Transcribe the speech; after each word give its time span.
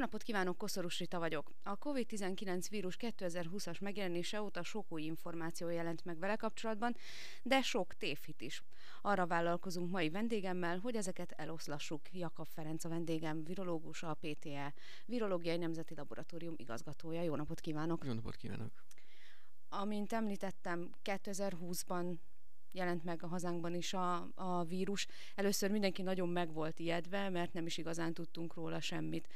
Napot 0.00 0.22
kívánok, 0.22 0.58
Koszorús 0.58 0.98
Rita 0.98 1.18
vagyok. 1.18 1.50
A 1.62 1.78
COVID-19 1.78 2.66
vírus 2.70 2.96
2020-as 3.00 3.80
megjelenése 3.80 4.42
óta 4.42 4.62
sok 4.62 4.92
új 4.92 5.02
információ 5.02 5.68
jelent 5.68 6.04
meg 6.04 6.18
vele 6.18 6.36
kapcsolatban, 6.36 6.96
de 7.42 7.62
sok 7.62 7.94
tévhit 7.94 8.40
is. 8.40 8.62
Arra 9.02 9.26
vállalkozunk 9.26 9.90
mai 9.90 10.10
vendégemmel, 10.10 10.78
hogy 10.78 10.96
ezeket 10.96 11.32
eloszlassuk. 11.36 12.12
Jakab 12.12 12.46
Ferenc 12.46 12.84
a 12.84 12.88
vendégem, 12.88 13.44
virológus, 13.44 14.02
a 14.02 14.14
PTE, 14.20 14.74
Virológiai 15.06 15.56
Nemzeti 15.56 15.94
Laboratórium 15.94 16.54
igazgatója. 16.56 17.22
Jó 17.22 17.34
napot 17.36 17.60
kívánok! 17.60 18.04
Jó 18.04 18.12
napot 18.12 18.36
kívánok! 18.36 18.72
Amint 19.68 20.12
említettem, 20.12 20.90
2020-ban 21.04 22.16
jelent 22.72 23.04
meg 23.04 23.22
a 23.22 23.26
hazánkban 23.26 23.74
is 23.74 23.92
a, 23.92 24.28
a 24.34 24.64
vírus. 24.64 25.06
Először 25.34 25.70
mindenki 25.70 26.02
nagyon 26.02 26.28
meg 26.28 26.52
volt 26.52 26.78
ijedve, 26.78 27.28
mert 27.28 27.52
nem 27.52 27.66
is 27.66 27.78
igazán 27.78 28.14
tudtunk 28.14 28.54
róla 28.54 28.80
semmit. 28.80 29.28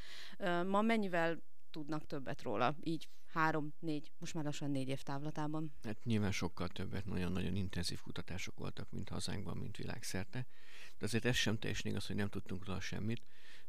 Ma 0.66 0.83
mennyivel 0.83 1.43
tudnak 1.70 2.07
többet 2.07 2.43
róla, 2.43 2.77
így 2.83 3.09
három, 3.27 3.74
négy, 3.79 4.12
most 4.19 4.34
már 4.34 4.45
lassan 4.45 4.70
négy 4.70 4.88
év 4.88 5.02
távlatában? 5.02 5.74
Hát 5.83 6.05
nyilván 6.05 6.33
sokkal 6.33 6.69
többet, 6.69 7.05
nagyon-nagyon 7.05 7.57
intenzív 7.57 8.01
kutatások 8.01 8.59
voltak, 8.59 8.91
mint 8.91 9.09
hazánkban, 9.09 9.57
mint 9.57 9.77
világszerte. 9.77 10.46
De 10.98 11.05
azért 11.05 11.24
ez 11.24 11.37
sem 11.37 11.59
teljesen 11.59 11.91
igaz, 11.91 12.07
hogy 12.07 12.16
nem 12.16 12.29
tudtunk 12.29 12.66
róla 12.66 12.80
semmit, 12.80 13.23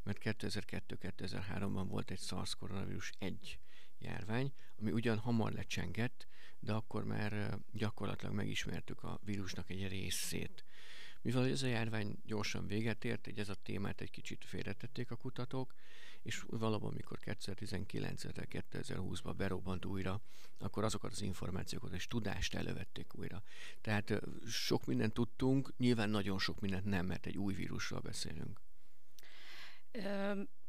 mert 0.03 0.17
2002-2003-ban 0.21 1.85
volt 1.87 2.11
egy 2.11 2.19
SARS 2.19 2.55
koronavírus 2.55 3.11
egy 3.19 3.59
járvány, 3.97 4.53
ami 4.79 4.91
ugyan 4.91 5.17
hamar 5.17 5.51
lecsengett, 5.51 6.27
de 6.65 6.73
akkor 6.73 7.03
már 7.03 7.59
gyakorlatilag 7.71 8.33
megismertük 8.33 9.03
a 9.03 9.19
vírusnak 9.23 9.69
egy 9.69 9.87
részét. 9.87 10.65
Mivel 11.21 11.47
ez 11.47 11.63
a 11.63 11.67
járvány 11.67 12.17
gyorsan 12.23 12.67
véget 12.67 13.05
ért, 13.05 13.27
egy 13.27 13.39
ez 13.39 13.49
a 13.49 13.55
témát 13.63 14.01
egy 14.01 14.11
kicsit 14.11 14.45
félretették 14.45 15.11
a 15.11 15.15
kutatók, 15.15 15.73
és 16.21 16.43
valóban, 16.47 16.91
amikor 16.91 17.19
2019-2020-ban 17.21 19.33
berobbant 19.37 19.85
újra, 19.85 20.21
akkor 20.57 20.83
azokat 20.83 21.11
az 21.11 21.21
információkat 21.21 21.93
és 21.93 22.07
tudást 22.07 22.55
elővették 22.55 23.17
újra. 23.17 23.43
Tehát 23.81 24.21
sok 24.47 24.85
mindent 24.85 25.13
tudtunk, 25.13 25.73
nyilván 25.77 26.09
nagyon 26.09 26.39
sok 26.39 26.59
mindent 26.59 26.85
nem, 26.85 27.05
mert 27.05 27.25
egy 27.25 27.37
új 27.37 27.53
vírusról 27.53 27.99
beszélünk. 27.99 28.61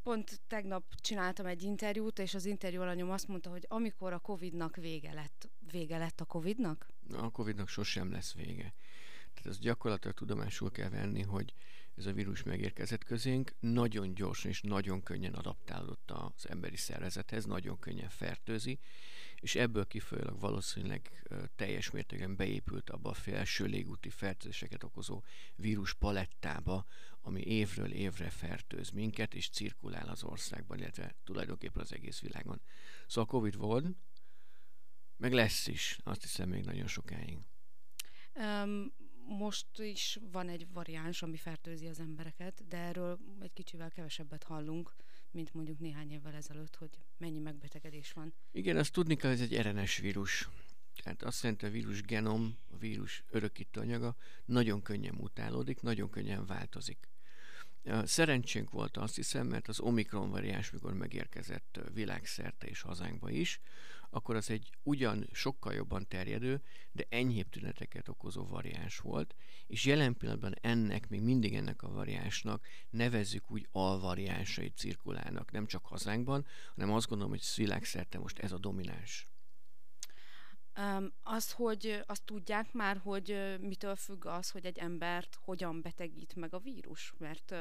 Pont 0.03 0.41
tegnap 0.47 0.95
csináltam 0.95 1.47
egy 1.47 1.63
interjút, 1.63 2.19
és 2.19 2.35
az 2.35 2.45
interjú 2.45 2.81
alanyom 2.81 3.11
azt 3.11 3.29
mondta, 3.29 3.51
hogy 3.51 3.67
amikor 3.69 4.13
a 4.13 4.19
Covid-nak 4.19 4.77
vége 4.77 5.13
lett, 5.13 5.51
vége 5.71 5.99
lett 5.99 6.21
a 6.21 6.25
Covid-nak? 6.25 6.87
A 7.13 7.31
Covid-nak 7.31 7.69
sosem 7.69 8.11
lesz 8.11 8.35
vége. 8.35 8.75
Tehát 9.35 9.47
ez 9.47 9.59
gyakorlatilag 9.59 10.17
tudomásul 10.17 10.71
kell 10.71 10.89
venni, 10.89 11.23
hogy 11.23 11.55
ez 11.97 12.07
a 12.07 12.13
vírus 12.13 12.43
megérkezett 12.43 13.05
közénk, 13.05 13.55
nagyon 13.61 14.15
gyorsan 14.15 14.51
és 14.51 14.61
nagyon 14.61 15.03
könnyen 15.03 15.35
adaptálódott 15.35 16.11
az 16.11 16.49
emberi 16.49 16.77
szervezethez, 16.77 17.45
nagyon 17.45 17.79
könnyen 17.79 18.09
fertőzi, 18.09 18.79
és 19.41 19.55
ebből 19.55 19.87
kifolyólag 19.87 20.41
valószínűleg 20.41 21.29
teljes 21.57 21.91
mértékben 21.91 22.37
beépült 22.37 22.91
abba 22.91 23.11
a 23.11 23.15
felső 23.15 23.65
légúti 23.65 24.11
fertőzéseket 24.11 24.83
okozó 24.83 25.23
vírus 25.55 25.95
palettába, 25.95 26.85
ami 27.21 27.41
évről 27.41 27.93
évre 27.93 28.31
fertőz 28.31 28.91
minket, 28.91 29.35
és 29.35 29.49
cirkulál 29.49 30.09
az 30.09 30.25
országban, 30.25 30.79
illetve 30.79 31.15
tulajdonképpen 31.25 31.83
az 31.83 31.93
egész 31.93 32.21
világon. 32.21 32.61
Szóval 33.07 33.25
a 33.25 33.33
Covid 33.33 33.57
volt, 33.57 33.87
meg 35.17 35.33
lesz 35.33 35.67
is, 35.67 35.99
azt 36.05 36.23
hiszem 36.23 36.49
még 36.49 36.65
nagyon 36.65 36.87
sokáig. 36.87 37.39
Um, 38.35 38.93
most 39.29 39.79
is 39.79 40.19
van 40.33 40.49
egy 40.49 40.67
variáns, 40.73 41.23
ami 41.23 41.37
fertőzi 41.37 41.87
az 41.87 42.01
embereket, 42.01 42.67
de 42.69 42.77
erről 42.77 43.19
egy 43.41 43.53
kicsivel 43.53 43.91
kevesebbet 43.91 44.43
hallunk, 44.43 44.95
mint 45.31 45.55
mondjuk 45.55 45.79
néhány 45.79 46.13
évvel 46.13 46.35
ezelőtt, 46.35 46.77
hogy 46.77 46.91
mennyi 47.17 47.39
megbetegedés 47.39 48.13
van. 48.13 48.35
Igen, 48.53 48.77
azt 48.77 48.93
tudni 48.93 49.17
kell, 49.17 49.31
hogy 49.31 49.41
ez 49.41 49.51
egy 49.51 49.61
RNS 49.61 49.99
vírus. 49.99 50.49
Tehát 51.03 51.23
azt 51.23 51.43
jelenti, 51.43 51.67
a 51.67 51.71
vírus 51.71 52.03
genom, 52.03 52.59
a 52.71 52.77
vírus 52.77 53.25
örökítő 53.31 53.81
anyaga 53.81 54.17
nagyon 54.45 54.83
könnyen 54.83 55.15
mutálódik, 55.15 55.81
nagyon 55.81 56.11
könnyen 56.11 56.47
változik. 56.47 57.09
Szerencsénk 58.05 58.71
volt 58.71 58.97
azt 58.97 59.17
hiszem, 59.17 59.47
mert 59.47 59.69
az 59.69 59.81
Omikron 59.81 60.31
variáns, 60.31 60.71
mikor 60.71 60.93
megérkezett 60.93 61.81
világszerte 61.93 62.67
és 62.67 62.81
hazánkba 62.81 63.31
is, 63.31 63.61
akkor 64.11 64.37
az 64.37 64.51
egy 64.51 64.71
ugyan 64.83 65.29
sokkal 65.33 65.73
jobban 65.73 66.09
terjedő, 66.09 66.63
de 66.93 67.07
enyhébb 67.09 67.49
tüneteket 67.49 68.09
okozó 68.09 68.47
variáns 68.47 68.99
volt, 68.99 69.35
és 69.67 69.85
jelen 69.85 70.17
pillanatban 70.17 70.55
ennek, 70.61 71.09
még 71.09 71.21
mindig 71.21 71.55
ennek 71.55 71.83
a 71.83 71.93
variánsnak 71.93 72.67
nevezzük 72.91 73.51
úgy 73.51 73.69
alvariánsai 73.73 74.69
cirkulálnak, 74.69 75.51
nem 75.51 75.67
csak 75.67 75.87
hazánkban, 75.87 76.47
hanem 76.75 76.93
azt 76.95 77.09
gondolom, 77.09 77.33
hogy 77.33 77.45
világszerte 77.57 78.19
most 78.19 78.39
ez 78.39 78.53
a 78.53 78.59
domináns. 78.59 79.29
Az, 81.23 81.53
hogy 81.53 82.03
azt 82.07 82.25
tudják 82.25 82.73
már, 82.73 82.97
hogy 82.97 83.57
mitől 83.61 83.97
függ 83.97 84.25
az, 84.25 84.51
hogy 84.51 84.67
egy 84.67 84.79
embert 84.79 85.39
hogyan 85.41 85.83
betegít 85.83 86.35
meg 86.35 86.55
a 86.55 86.59
vírus, 86.59 87.13
mert 87.19 87.55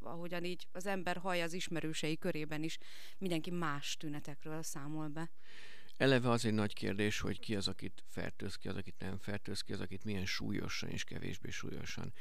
ahogyan 0.00 0.44
így 0.44 0.66
az 0.72 0.86
ember 0.86 1.16
hallja 1.16 1.44
az 1.44 1.52
ismerősei 1.52 2.18
körében 2.18 2.62
is, 2.62 2.78
mindenki 3.18 3.50
más 3.50 3.96
tünetekről 3.96 4.62
számol 4.62 5.08
be. 5.08 5.30
Eleve 5.96 6.30
az 6.30 6.44
egy 6.44 6.54
nagy 6.54 6.74
kérdés, 6.74 7.20
hogy 7.20 7.40
ki 7.40 7.56
az, 7.56 7.68
akit 7.68 8.04
fertőz, 8.08 8.56
ki 8.56 8.68
az, 8.68 8.76
akit 8.76 8.98
nem 8.98 9.18
fertőz, 9.18 9.60
ki 9.60 9.72
az, 9.72 9.80
akit 9.80 10.04
milyen 10.04 10.26
súlyosan 10.26 10.88
és 10.88 11.04
kevésbé 11.04 11.50
súlyosan. 11.50 12.12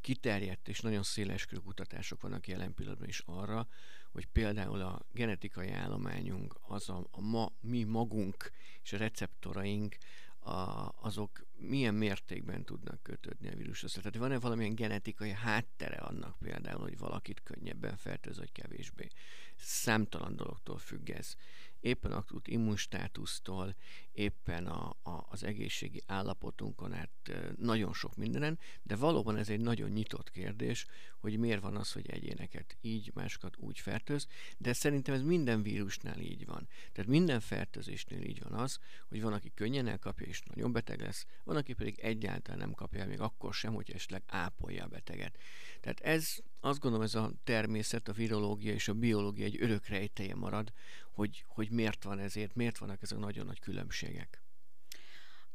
Kiterjedt 0.00 0.68
és 0.68 0.80
nagyon 0.80 1.02
széles 1.02 1.46
körű 1.46 1.60
kutatások 1.60 2.20
vannak 2.20 2.48
jelen 2.48 2.74
pillanatban 2.74 3.08
is 3.08 3.22
arra, 3.26 3.68
hogy 4.12 4.26
például 4.26 4.80
a 4.80 5.06
genetikai 5.12 5.70
állományunk, 5.70 6.58
az 6.60 6.88
a, 6.88 7.06
a 7.10 7.20
ma, 7.20 7.52
mi 7.60 7.82
magunk 7.82 8.50
és 8.82 8.92
a 8.92 8.96
receptoraink, 8.96 9.96
a, 10.38 10.92
azok 11.00 11.46
milyen 11.56 11.94
mértékben 11.94 12.64
tudnak 12.64 13.02
kötődni 13.02 13.48
a 13.48 13.56
vírushoz. 13.56 13.92
Tehát 13.92 14.16
van-e 14.16 14.38
valamilyen 14.38 14.74
genetikai 14.74 15.30
háttere 15.30 15.96
annak 15.96 16.38
például, 16.38 16.80
hogy 16.80 16.98
valakit 16.98 17.42
könnyebben 17.42 17.96
fertőz, 17.96 18.38
vagy 18.38 18.52
kevésbé. 18.52 19.08
Számtalan 19.56 20.36
dologtól 20.36 20.78
függ 20.78 21.10
ez 21.10 21.34
éppen 21.80 22.12
akut 22.12 22.48
immunstátusztól, 22.48 23.74
éppen 24.12 24.66
a, 24.66 24.96
a, 25.02 25.26
az 25.28 25.44
egészségi 25.44 26.02
állapotunkon 26.06 26.92
át 26.92 27.10
nagyon 27.56 27.92
sok 27.92 28.16
mindenen, 28.16 28.58
de 28.82 28.96
valóban 28.96 29.36
ez 29.36 29.48
egy 29.48 29.60
nagyon 29.60 29.90
nyitott 29.90 30.30
kérdés, 30.30 30.86
hogy 31.18 31.38
miért 31.38 31.60
van 31.60 31.76
az, 31.76 31.92
hogy 31.92 32.10
egyéneket 32.10 32.76
így, 32.80 33.10
másokat 33.14 33.56
úgy 33.56 33.78
fertőz, 33.78 34.26
de 34.58 34.72
szerintem 34.72 35.14
ez 35.14 35.22
minden 35.22 35.62
vírusnál 35.62 36.18
így 36.20 36.46
van. 36.46 36.68
Tehát 36.92 37.10
minden 37.10 37.40
fertőzésnél 37.40 38.22
így 38.22 38.42
van 38.42 38.52
az, 38.52 38.78
hogy 39.08 39.22
van, 39.22 39.32
aki 39.32 39.52
könnyen 39.54 39.86
elkapja 39.86 40.26
és 40.26 40.42
nagyon 40.42 40.72
beteg 40.72 41.00
lesz, 41.00 41.26
van, 41.44 41.56
aki 41.56 41.72
pedig 41.72 41.98
egyáltalán 41.98 42.58
nem 42.58 42.72
kapja 42.72 43.06
még 43.06 43.20
akkor 43.20 43.54
sem, 43.54 43.74
hogy 43.74 43.90
esetleg 43.90 44.22
ápolja 44.26 44.84
a 44.84 44.88
beteget. 44.88 45.38
Tehát 45.80 46.00
ez, 46.00 46.36
azt 46.60 46.80
gondolom, 46.80 47.06
ez 47.06 47.14
a 47.14 47.32
természet, 47.44 48.08
a 48.08 48.12
virológia 48.12 48.72
és 48.72 48.88
a 48.88 48.94
biológia 48.94 49.44
egy 49.44 49.62
örök 49.62 49.86
rejtelje 49.86 50.34
marad, 50.34 50.72
hogy, 51.18 51.44
hogy 51.46 51.70
miért 51.70 52.04
van 52.04 52.18
ezért, 52.18 52.54
miért 52.54 52.78
vannak 52.78 53.02
ezek 53.02 53.18
nagyon 53.18 53.46
nagy 53.46 53.58
különbségek. 53.60 54.42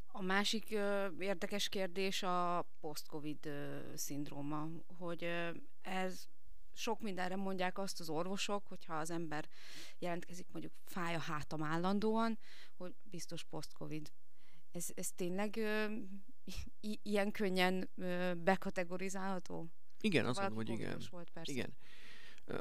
A 0.07 0.21
másik 0.21 0.71
ö, 0.71 1.07
érdekes 1.19 1.69
kérdés 1.69 2.23
a 2.23 2.65
post-covid 2.79 3.45
ö, 3.45 3.79
szindróma, 3.95 4.67
hogy 4.97 5.23
ö, 5.23 5.49
ez 5.81 6.27
sok 6.73 7.01
mindenre 7.01 7.35
mondják 7.35 7.77
azt 7.77 7.99
az 7.99 8.09
orvosok, 8.09 8.67
hogyha 8.67 8.95
az 8.95 9.09
ember 9.11 9.47
jelentkezik, 9.99 10.47
mondjuk 10.51 10.73
fáj 10.85 11.15
a 11.15 11.19
hátam 11.19 11.63
állandóan, 11.63 12.39
hogy 12.77 12.93
biztos 13.03 13.43
post-covid. 13.43 14.11
Ez, 14.71 14.87
ez 14.95 15.11
tényleg 15.11 15.55
ö, 15.57 15.85
i- 16.81 16.99
ilyen 17.03 17.31
könnyen 17.31 17.89
ö, 17.95 18.33
bekategorizálható? 18.37 19.67
Igen, 20.01 20.25
azt 20.25 20.39
mondom, 20.39 20.57
hogy 20.57 20.69
igen. 20.69 21.01
Volt, 21.09 21.29
persze. 21.29 21.51
Igen. 21.51 21.73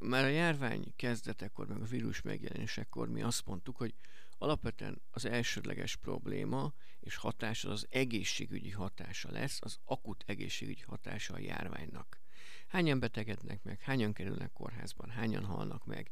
Már 0.01 0.25
a 0.25 0.29
járvány 0.29 0.93
kezdetekor, 0.97 1.67
meg 1.67 1.81
a 1.81 1.85
vírus 1.85 2.23
megjelenésekor 2.23 3.09
mi 3.09 3.23
azt 3.23 3.47
mondtuk, 3.47 3.77
hogy 3.77 3.95
alapvetően 4.39 5.03
az 5.11 5.25
elsődleges 5.25 5.97
probléma 5.97 6.73
és 7.01 7.17
hatása 7.17 7.71
az 7.71 7.87
egészségügyi 7.91 8.71
hatása 8.71 9.31
lesz, 9.31 9.59
az 9.61 9.79
akut 9.85 10.25
egészségügyi 10.27 10.83
hatása 10.87 11.35
a 11.35 11.39
járványnak. 11.39 12.21
Hányan 12.67 12.99
betegednek 12.99 13.63
meg, 13.63 13.81
hányan 13.81 14.13
kerülnek 14.13 14.53
kórházban, 14.53 15.11
hányan 15.11 15.45
halnak 15.45 15.85
meg. 15.85 16.11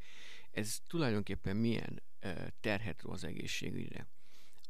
Ez 0.50 0.78
tulajdonképpen 0.86 1.56
milyen 1.56 2.02
terhet 2.60 3.02
az 3.02 3.24
egészségügyre. 3.24 4.06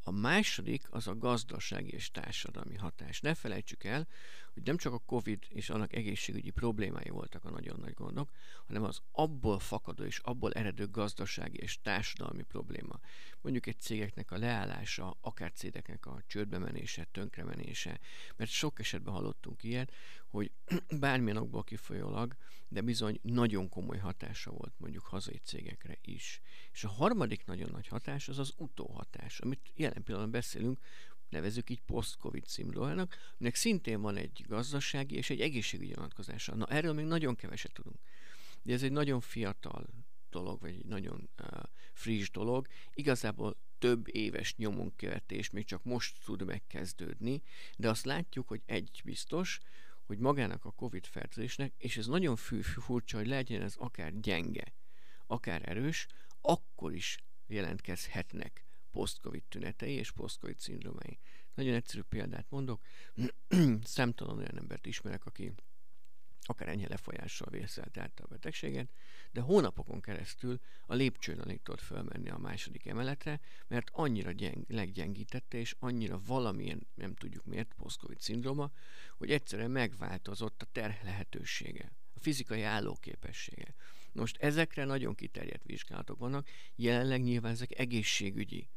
A 0.03 0.11
második 0.11 0.87
az 0.91 1.07
a 1.07 1.17
gazdasági 1.17 1.91
és 1.91 2.11
társadalmi 2.11 2.77
hatás. 2.77 3.21
Ne 3.21 3.35
felejtsük 3.35 3.85
el, 3.85 4.09
hogy 4.53 4.63
nem 4.63 4.77
csak 4.77 4.93
a 4.93 4.99
COVID 4.99 5.39
és 5.49 5.71
annak 5.71 5.93
egészségügyi 5.93 6.51
problémái 6.51 7.09
voltak 7.09 7.45
a 7.45 7.51
nagyon 7.51 7.79
nagy 7.81 7.95
gondok, 7.95 8.31
hanem 8.67 8.83
az 8.83 9.01
abból 9.13 9.59
fakadó 9.59 10.05
és 10.05 10.19
abból 10.19 10.53
eredő 10.53 10.87
gazdasági 10.87 11.59
és 11.59 11.81
társadalmi 11.83 12.43
probléma. 12.43 13.01
Mondjuk 13.41 13.67
egy 13.67 13.81
cégeknek 13.81 14.31
a 14.31 14.39
leállása, 14.39 15.17
akár 15.21 15.53
cégeknek 15.53 16.07
a 16.07 16.23
csődbe 16.27 16.59
menése, 16.59 17.05
tönkremenése, 17.05 18.01
mert 18.37 18.51
sok 18.51 18.81
esetben 18.81 19.15
hallottunk 19.15 19.63
ilyet, 19.63 19.93
hogy 20.27 20.51
bármilyen 21.01 21.37
okból 21.37 21.65
kifolyólag, 21.65 22.37
de 22.69 22.81
bizony 22.81 23.19
nagyon 23.23 23.69
komoly 23.69 23.99
hatása 23.99 24.51
volt 24.51 24.73
mondjuk 24.77 25.05
hazai 25.05 25.41
cégekre 25.45 25.99
is. 26.03 26.41
És 26.73 26.85
a 26.85 26.89
harmadik 26.89 27.45
nagyon 27.45 27.71
nagy 27.71 27.87
hatás 27.87 28.29
az 28.29 28.39
az 28.39 28.53
utóhatás, 28.57 29.41
amit 29.41 29.73
jelen 29.75 30.03
pillanatban 30.03 30.41
beszélünk, 30.41 30.79
nevezük 31.31 31.71
így 31.71 31.81
post-covid 31.81 32.47
szindrómának, 32.47 33.17
aminek 33.39 33.55
szintén 33.55 34.01
van 34.01 34.17
egy 34.17 34.45
gazdasági 34.49 35.15
és 35.15 35.31
egy 35.31 35.41
egészségügyi 35.41 35.95
vonatkozása. 35.95 36.55
Na 36.55 36.67
erről 36.67 36.93
még 36.93 37.05
nagyon 37.05 37.37
keveset 37.37 37.73
tudunk. 37.73 37.99
De 38.63 38.73
ez 38.73 38.83
egy 38.83 38.93
nagyon 38.93 39.21
fiatal 39.21 39.87
dolog, 40.31 40.61
vagy 40.61 40.75
egy 40.75 40.87
nagyon 40.87 41.31
uh, 41.43 41.63
friss 41.93 42.31
dolog. 42.31 42.67
Igazából 42.95 43.57
több 43.79 44.15
éves 44.15 44.57
nyomonkövetés 44.57 45.51
még 45.51 45.65
csak 45.65 45.85
most 45.85 46.25
tud 46.25 46.45
megkezdődni, 46.45 47.43
de 47.77 47.89
azt 47.89 48.05
látjuk, 48.05 48.49
hogy 48.49 48.63
egy 48.67 49.01
biztos, 49.05 49.61
hogy 50.03 50.19
magának 50.19 50.65
a 50.65 50.71
COVID 50.71 51.07
fertőzésnek, 51.07 51.73
és 51.77 51.97
ez 51.97 52.07
nagyon 52.07 52.37
fű 52.37 52.61
furcsa, 52.61 53.17
hogy 53.17 53.27
legyen 53.27 53.63
ez 53.63 53.75
akár 53.77 54.21
gyenge, 54.21 54.75
akár 55.27 55.69
erős, 55.69 56.07
akkor 56.41 56.95
is 56.95 57.19
jelentkezhetnek 57.47 58.65
post-covid 58.93 59.43
tünetei 59.43 59.95
és 59.95 60.11
post-covid 60.11 60.59
szindrómai. 60.59 61.19
Nagyon 61.55 61.75
egyszerű 61.75 62.03
példát 62.03 62.47
mondok, 62.49 62.81
számtalan 63.83 64.39
olyan 64.39 64.59
embert 64.59 64.87
ismerek, 64.87 65.27
aki 65.27 65.53
akár 66.51 66.69
enyhe 66.69 66.89
lefolyással 66.89 67.49
vészelt 67.51 67.99
át 67.99 68.21
a 68.21 68.27
betegséget, 68.27 68.91
de 69.33 69.41
hónapokon 69.41 70.01
keresztül 70.01 70.61
a 70.87 70.95
lépcsőn 70.95 71.41
alig 71.41 71.63
tudott 71.63 71.81
fölmenni 71.81 72.31
a 72.31 72.39
második 72.39 72.87
emeletre, 72.87 73.41
mert 73.67 73.91
annyira 73.93 74.31
gyeng, 74.31 74.65
leggyengítette, 74.69 75.59
és 75.59 75.77
annyira 75.79 76.21
valamilyen, 76.27 76.87
nem 76.95 77.15
tudjuk 77.15 77.45
miért, 77.45 77.75
post-covid 77.75 78.21
szindróma, 78.21 78.71
hogy 79.17 79.31
egyszerűen 79.31 79.71
megváltozott 79.71 80.63
a 80.63 80.69
terhelhetősége, 80.73 81.93
a 82.15 82.21
fizikai 82.21 82.63
állóképessége. 82.63 83.75
Most 84.13 84.37
ezekre 84.37 84.85
nagyon 84.85 85.15
kiterjedt 85.15 85.65
vizsgálatok 85.65 86.19
vannak, 86.19 86.49
jelenleg 86.75 87.23
nyilván 87.23 87.53
ezek 87.53 87.79
egészségügyi 87.79 88.69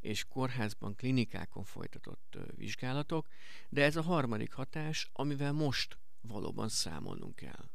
és 0.00 0.24
kórházban, 0.24 0.94
klinikákon 0.94 1.64
folytatott 1.64 2.38
vizsgálatok, 2.56 3.26
de 3.68 3.84
ez 3.84 3.96
a 3.96 4.02
harmadik 4.02 4.52
hatás, 4.52 5.10
amivel 5.12 5.52
most 5.52 5.98
valóban 6.20 6.68
számolnunk 6.68 7.36
kell. 7.36 7.70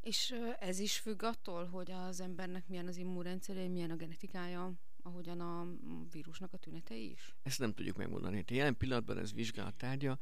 És 0.00 0.34
ez 0.58 0.78
is 0.78 0.98
függ 0.98 1.22
attól, 1.22 1.66
hogy 1.66 1.90
az 1.90 2.20
embernek 2.20 2.68
milyen 2.68 2.86
az 2.86 2.96
immunrendszere, 2.96 3.68
milyen 3.68 3.90
a 3.90 3.96
genetikája, 3.96 4.72
ahogyan 5.02 5.40
a 5.40 5.66
vírusnak 6.10 6.52
a 6.52 6.56
tünetei 6.56 7.10
is? 7.10 7.34
Ezt 7.42 7.58
nem 7.58 7.74
tudjuk 7.74 7.96
megmondani. 7.96 8.32
Tehát 8.32 8.50
jelen 8.50 8.76
pillanatban 8.76 9.18
ez 9.18 9.32
vizsgálat 9.32 9.74
tárgya, 9.74 10.18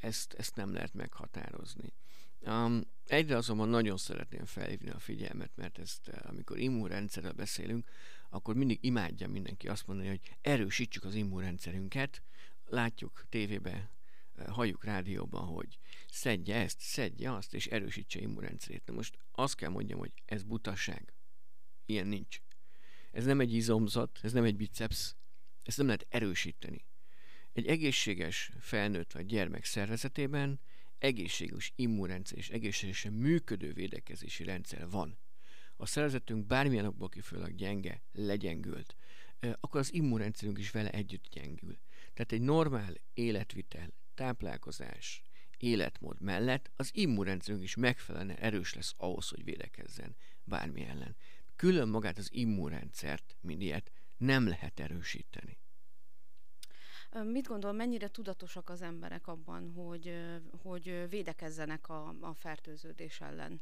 ezt, 0.00 0.32
ezt 0.32 0.56
nem 0.56 0.72
lehet 0.72 0.94
meghatározni. 0.94 1.92
Um, 2.40 2.80
egyre 3.06 3.36
azonban 3.36 3.68
nagyon 3.68 3.96
szeretném 3.96 4.44
felhívni 4.44 4.90
a 4.90 4.98
figyelmet, 4.98 5.50
mert 5.54 5.78
ezt, 5.78 6.08
amikor 6.08 6.58
immunrendszerrel 6.58 7.32
beszélünk, 7.32 7.90
akkor 8.28 8.54
mindig 8.54 8.78
imádja 8.80 9.28
mindenki 9.28 9.68
azt 9.68 9.86
mondani, 9.86 10.08
hogy 10.08 10.36
erősítsük 10.40 11.04
az 11.04 11.14
immunrendszerünket. 11.14 12.22
Látjuk 12.64 13.24
tévébe, 13.28 13.90
halljuk 14.46 14.84
rádióban, 14.84 15.46
hogy 15.46 15.78
szedje 16.10 16.56
ezt, 16.56 16.80
szedje 16.80 17.32
azt, 17.32 17.54
és 17.54 17.66
erősítse 17.66 18.20
immunrendszerét. 18.20 18.82
De 18.84 18.92
most 18.92 19.18
azt 19.32 19.54
kell 19.54 19.70
mondjam, 19.70 19.98
hogy 19.98 20.12
ez 20.24 20.42
butaság. 20.42 21.14
Ilyen 21.86 22.06
nincs. 22.06 22.40
Ez 23.12 23.24
nem 23.24 23.40
egy 23.40 23.52
izomzat, 23.52 24.18
ez 24.22 24.32
nem 24.32 24.44
egy 24.44 24.56
biceps, 24.56 25.14
ezt 25.62 25.76
nem 25.76 25.86
lehet 25.86 26.06
erősíteni. 26.08 26.86
Egy 27.52 27.66
egészséges 27.66 28.52
felnőtt 28.60 29.12
vagy 29.12 29.26
gyermek 29.26 29.64
szervezetében 29.64 30.60
egészséges 30.98 31.72
immunrendszer 31.76 32.38
és 32.38 32.48
egészségesen 32.48 33.12
működő 33.12 33.72
védekezési 33.72 34.44
rendszer 34.44 34.90
van. 34.90 35.18
A 35.80 35.86
szervezetünk 35.86 36.46
bármilyen 36.46 36.84
okból 36.84 37.08
kifolyólag 37.08 37.54
gyenge, 37.54 38.02
legyengült, 38.12 38.96
akkor 39.60 39.80
az 39.80 39.92
immunrendszerünk 39.92 40.58
is 40.58 40.70
vele 40.70 40.90
együtt 40.90 41.28
gyengül. 41.30 41.78
Tehát 42.14 42.32
egy 42.32 42.40
normál 42.40 42.94
életvitel, 43.14 43.92
táplálkozás, 44.14 45.22
életmód 45.58 46.20
mellett 46.20 46.70
az 46.76 46.90
immunrendszerünk 46.94 47.62
is 47.62 47.74
megfelelően 47.74 48.36
erős 48.36 48.74
lesz 48.74 48.94
ahhoz, 48.96 49.28
hogy 49.28 49.44
védekezzen 49.44 50.16
bármi 50.44 50.84
ellen. 50.84 51.16
Külön 51.56 51.88
magát 51.88 52.18
az 52.18 52.32
immunrendszert, 52.32 53.36
mint 53.40 53.62
ilyet, 53.62 53.92
nem 54.16 54.48
lehet 54.48 54.80
erősíteni. 54.80 55.58
Mit 57.24 57.46
gondol, 57.46 57.72
mennyire 57.72 58.08
tudatosak 58.08 58.68
az 58.68 58.82
emberek 58.82 59.26
abban, 59.26 59.72
hogy, 59.72 60.14
hogy 60.62 61.04
védekezzenek 61.08 61.88
a, 61.88 62.14
a 62.20 62.34
fertőződés 62.34 63.20
ellen 63.20 63.60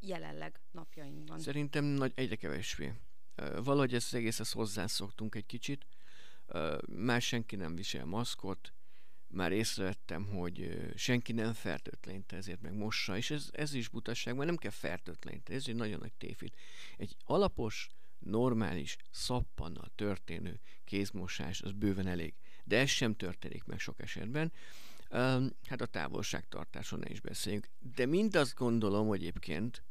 jelenleg 0.00 0.60
napjainkban? 0.70 1.38
Szerintem 1.38 1.84
nagy, 1.84 2.12
egyre 2.14 2.36
kevésbé. 2.36 2.92
Valahogy 3.62 3.94
ezt 3.94 4.06
az 4.06 4.18
egészhez 4.18 4.52
hozzászoktunk 4.52 5.34
egy 5.34 5.46
kicsit. 5.46 5.86
Már 6.86 7.22
senki 7.22 7.56
nem 7.56 7.74
visel 7.74 8.04
maszkot, 8.04 8.72
már 9.26 9.52
észrevettem, 9.52 10.26
hogy 10.26 10.84
senki 10.96 11.32
nem 11.32 11.52
fertőtlenít, 11.52 12.32
ezért 12.32 12.60
meg 12.60 12.74
mossa, 12.74 13.16
és 13.16 13.30
ez, 13.30 13.48
ez 13.52 13.74
is 13.74 13.88
butaság, 13.88 14.34
mert 14.34 14.46
nem 14.46 14.56
kell 14.56 14.70
fertőtleníteni, 14.70 15.58
ez 15.58 15.64
egy 15.68 15.74
nagyon 15.74 15.98
nagy 15.98 16.12
tévhit. 16.12 16.56
Egy 16.96 17.16
alapos, 17.24 17.88
normális, 18.18 18.96
szappannal 19.10 19.90
történő 19.94 20.60
kézmosás 20.84 21.62
az 21.62 21.72
bőven 21.72 22.06
elég 22.06 22.34
de 22.64 22.78
ez 22.78 22.88
sem 22.88 23.16
történik 23.16 23.64
meg 23.64 23.78
sok 23.78 24.00
esetben. 24.00 24.52
Hát 25.64 25.80
a 25.80 25.86
távolságtartáson 25.86 26.98
ne 26.98 27.10
is 27.10 27.20
beszéljünk. 27.20 27.68
De 27.94 28.06
mind 28.06 28.36
azt 28.36 28.54
gondolom 28.54 29.06
hogy 29.06 29.20
egyébként, 29.20 29.84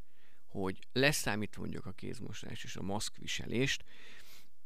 hogy 0.48 0.88
leszámít 0.94 1.58
mondjuk 1.58 1.86
a 1.86 1.92
kézmosás 1.92 2.64
és 2.64 2.76
a 2.76 2.82
maszkviselést, 2.82 3.84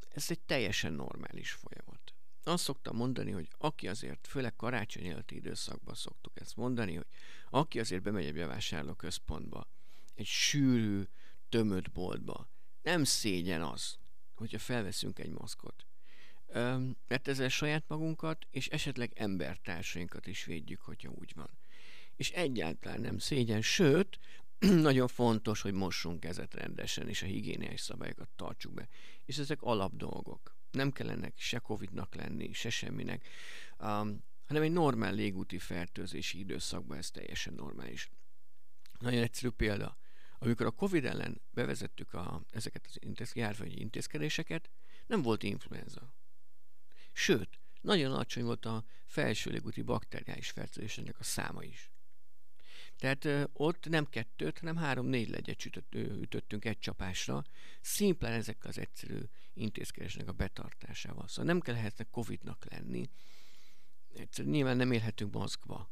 ez 0.10 0.26
egy 0.30 0.40
teljesen 0.40 0.94
normális 0.94 1.52
folyamat. 1.52 2.14
Azt 2.44 2.64
szoktam 2.64 2.96
mondani, 2.96 3.32
hogy 3.32 3.50
aki 3.58 3.88
azért, 3.88 4.28
főleg 4.28 4.56
karácsony 4.56 5.08
előtti 5.08 5.36
időszakban 5.36 5.96
szoktuk 5.96 6.40
ezt 6.40 6.56
mondani, 6.56 6.96
hogy 6.96 7.08
aki 7.50 7.80
azért 7.80 8.02
bemegy 8.02 8.26
egy 8.26 8.34
bevásárlóközpontba, 8.34 9.68
egy 10.16 10.26
sűrű, 10.26 11.04
tömött 11.50 11.92
boltba, 11.92 12.50
nem 12.82 13.04
szégyen 13.04 13.62
az, 13.62 13.98
hogyha 14.36 14.60
felveszünk 14.60 15.20
egy 15.20 15.30
maszkot 15.30 15.87
mert 17.08 17.28
ezzel 17.28 17.50
saját 17.50 17.84
magunkat 17.88 18.48
és 18.52 18.68
esetleg 18.68 19.12
embertársainkat 19.16 20.28
is 20.28 20.44
védjük, 20.44 20.82
hogyha 20.82 21.10
úgy 21.10 21.32
van. 21.36 21.50
És 22.16 22.32
egyáltalán 22.32 23.02
nem 23.02 23.18
szégyen, 23.18 23.62
sőt, 23.62 24.20
nagyon 24.90 25.08
fontos, 25.08 25.62
hogy 25.62 25.74
mossunk 25.74 26.20
kezet 26.20 26.54
rendesen, 26.54 27.10
és 27.10 27.22
a 27.22 27.26
higiéniás 27.26 27.82
szabályokat 27.82 28.30
tartsuk 28.36 28.74
be. 28.74 28.88
És 29.26 29.38
ezek 29.38 29.62
alapdolgok. 29.62 30.56
Nem 30.72 30.92
kellene 30.92 31.32
se 31.36 31.60
Covidnak 31.60 32.16
lenni, 32.16 32.54
se 32.54 32.70
semminek, 32.70 33.28
um, 33.80 34.24
hanem 34.48 34.64
egy 34.64 34.72
normál 34.72 35.14
légúti 35.14 35.60
fertőzési 35.60 36.40
időszakban 36.40 36.98
ez 36.98 37.12
teljesen 37.12 37.54
normális. 37.54 38.10
Nagyon 39.00 39.22
egyszerű 39.22 39.50
példa. 39.50 39.98
Amikor 40.40 40.66
a 40.66 40.72
Covid 40.72 41.06
ellen 41.06 41.42
bevezettük 41.52 42.14
a, 42.14 42.44
ezeket 42.52 42.86
az 42.90 42.98
intéz, 43.00 43.34
intézkedéseket, 43.64 44.70
nem 45.08 45.22
volt 45.22 45.44
influenza. 45.44 46.14
Sőt, 47.20 47.60
nagyon 47.82 48.12
alacsony 48.12 48.44
volt 48.44 48.66
a 48.66 48.84
felső 49.06 49.52
légúti 49.52 49.82
bakteriális 49.82 50.50
fertőzésének 50.50 51.20
a 51.20 51.24
száma 51.24 51.64
is. 51.64 51.92
Tehát 52.98 53.50
ott 53.54 53.90
nem 53.90 54.06
kettőt, 54.06 54.60
hanem 54.60 54.76
három-négy 54.76 55.30
legyet 55.30 55.66
ütött, 55.66 55.96
ütöttünk 55.96 56.66
egy 56.66 56.80
csapásra, 56.80 57.44
szimplán 57.82 58.32
ezekkel 58.32 58.70
az 58.70 58.78
egyszerű 58.78 59.20
intézkedésnek 59.54 60.28
a 60.28 60.32
betartásával. 60.32 61.28
Szóval 61.28 61.46
nem 61.46 61.60
kell 61.60 61.74
lehetne 61.74 62.04
Covid-nak 62.04 62.66
lenni. 62.70 63.10
Egyszerűen 64.14 64.54
nyilván 64.54 64.78
nem 64.78 64.92
élhetünk 64.92 65.34
maszkba. 65.34 65.90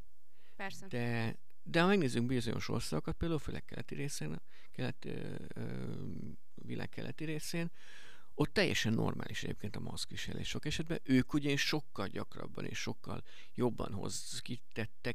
Persze. 0.56 0.88
De, 0.88 1.38
de 1.64 1.82
ha 1.82 1.88
megnézzünk 1.88 2.28
bizonyos 2.28 2.70
országokat, 2.70 3.16
például 3.16 3.40
főleg 3.40 3.66
keleti 3.66 3.96
részén, 3.96 4.42
kelet, 4.72 5.06
ö, 5.06 5.36
ö, 5.54 5.94
világ 6.56 6.90
keleti 6.90 7.26
részén, 7.26 7.72
ott 8.36 8.54
teljesen 8.54 8.94
normális 8.94 9.44
egyébként 9.44 9.76
a 9.76 9.80
maszkviselés 9.80 10.48
sok 10.48 10.66
esetben. 10.66 11.00
Ők 11.04 11.34
ugyanis 11.34 11.62
sokkal 11.62 12.08
gyakrabban 12.08 12.66
és 12.66 12.78
sokkal 12.78 13.24
jobban 13.54 13.94
hoz, 13.94 14.42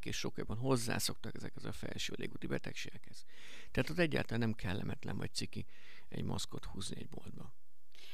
és 0.03 0.17
sokkal 0.19 0.45
jobban 0.47 0.57
hozzászoktak 0.57 1.35
ezekhez 1.35 1.65
a 1.65 1.73
felső 1.73 2.15
légúti 2.17 2.47
betegségekhez. 2.47 3.25
Tehát 3.71 3.91
ott 3.91 3.99
egyáltalán 3.99 4.41
nem 4.41 4.53
kellemetlen 4.53 5.17
vagy 5.17 5.35
ciki 5.35 5.67
egy 6.09 6.25
maszkot 6.25 6.65
húzni 6.65 6.97
egy 6.97 7.09
boltba. 7.09 7.53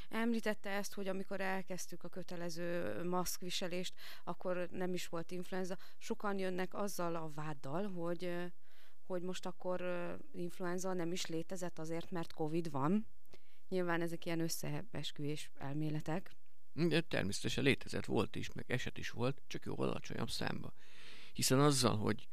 Említette 0.09 0.71
ezt, 0.71 0.95
hogy 0.95 1.09
amikor 1.09 1.41
elkezdtük 1.41 2.05
a 2.05 2.09
kötelező 2.09 3.03
maszkviselést, 3.05 3.95
akkor 4.25 4.69
nem 4.71 4.95
is 4.95 5.07
volt 5.07 5.31
influenza. 5.31 5.77
Sokan 5.99 6.39
jönnek 6.39 6.75
azzal 6.75 7.15
a 7.15 7.31
váddal, 7.35 7.91
hogy 7.91 8.53
hogy 9.07 9.23
most 9.23 9.47
akkor 9.47 9.83
influenza 10.33 10.93
nem 10.93 11.13
is 11.13 11.27
létezett 11.27 11.79
azért, 11.79 12.11
mert 12.11 12.33
Covid 12.33 12.71
van. 12.71 13.07
Nyilván 13.69 14.03
ezek 14.03 14.27
ilyen 14.27 14.41
összeesküvés 14.41 15.51
elméletek. 15.59 16.37
De 16.73 17.01
természetesen 17.01 17.65
létezett, 17.65 18.05
volt 18.05 18.37
is, 18.37 18.53
meg 18.53 18.65
eset 18.71 18.99
is 18.99 19.11
volt, 19.11 19.43
csak 19.47 19.65
jó 19.65 19.81
alacsonyabb 19.81 20.31
számba. 20.31 20.73
Hiszen 21.33 21.61
azzal, 21.61 21.97
hogy 21.97 22.29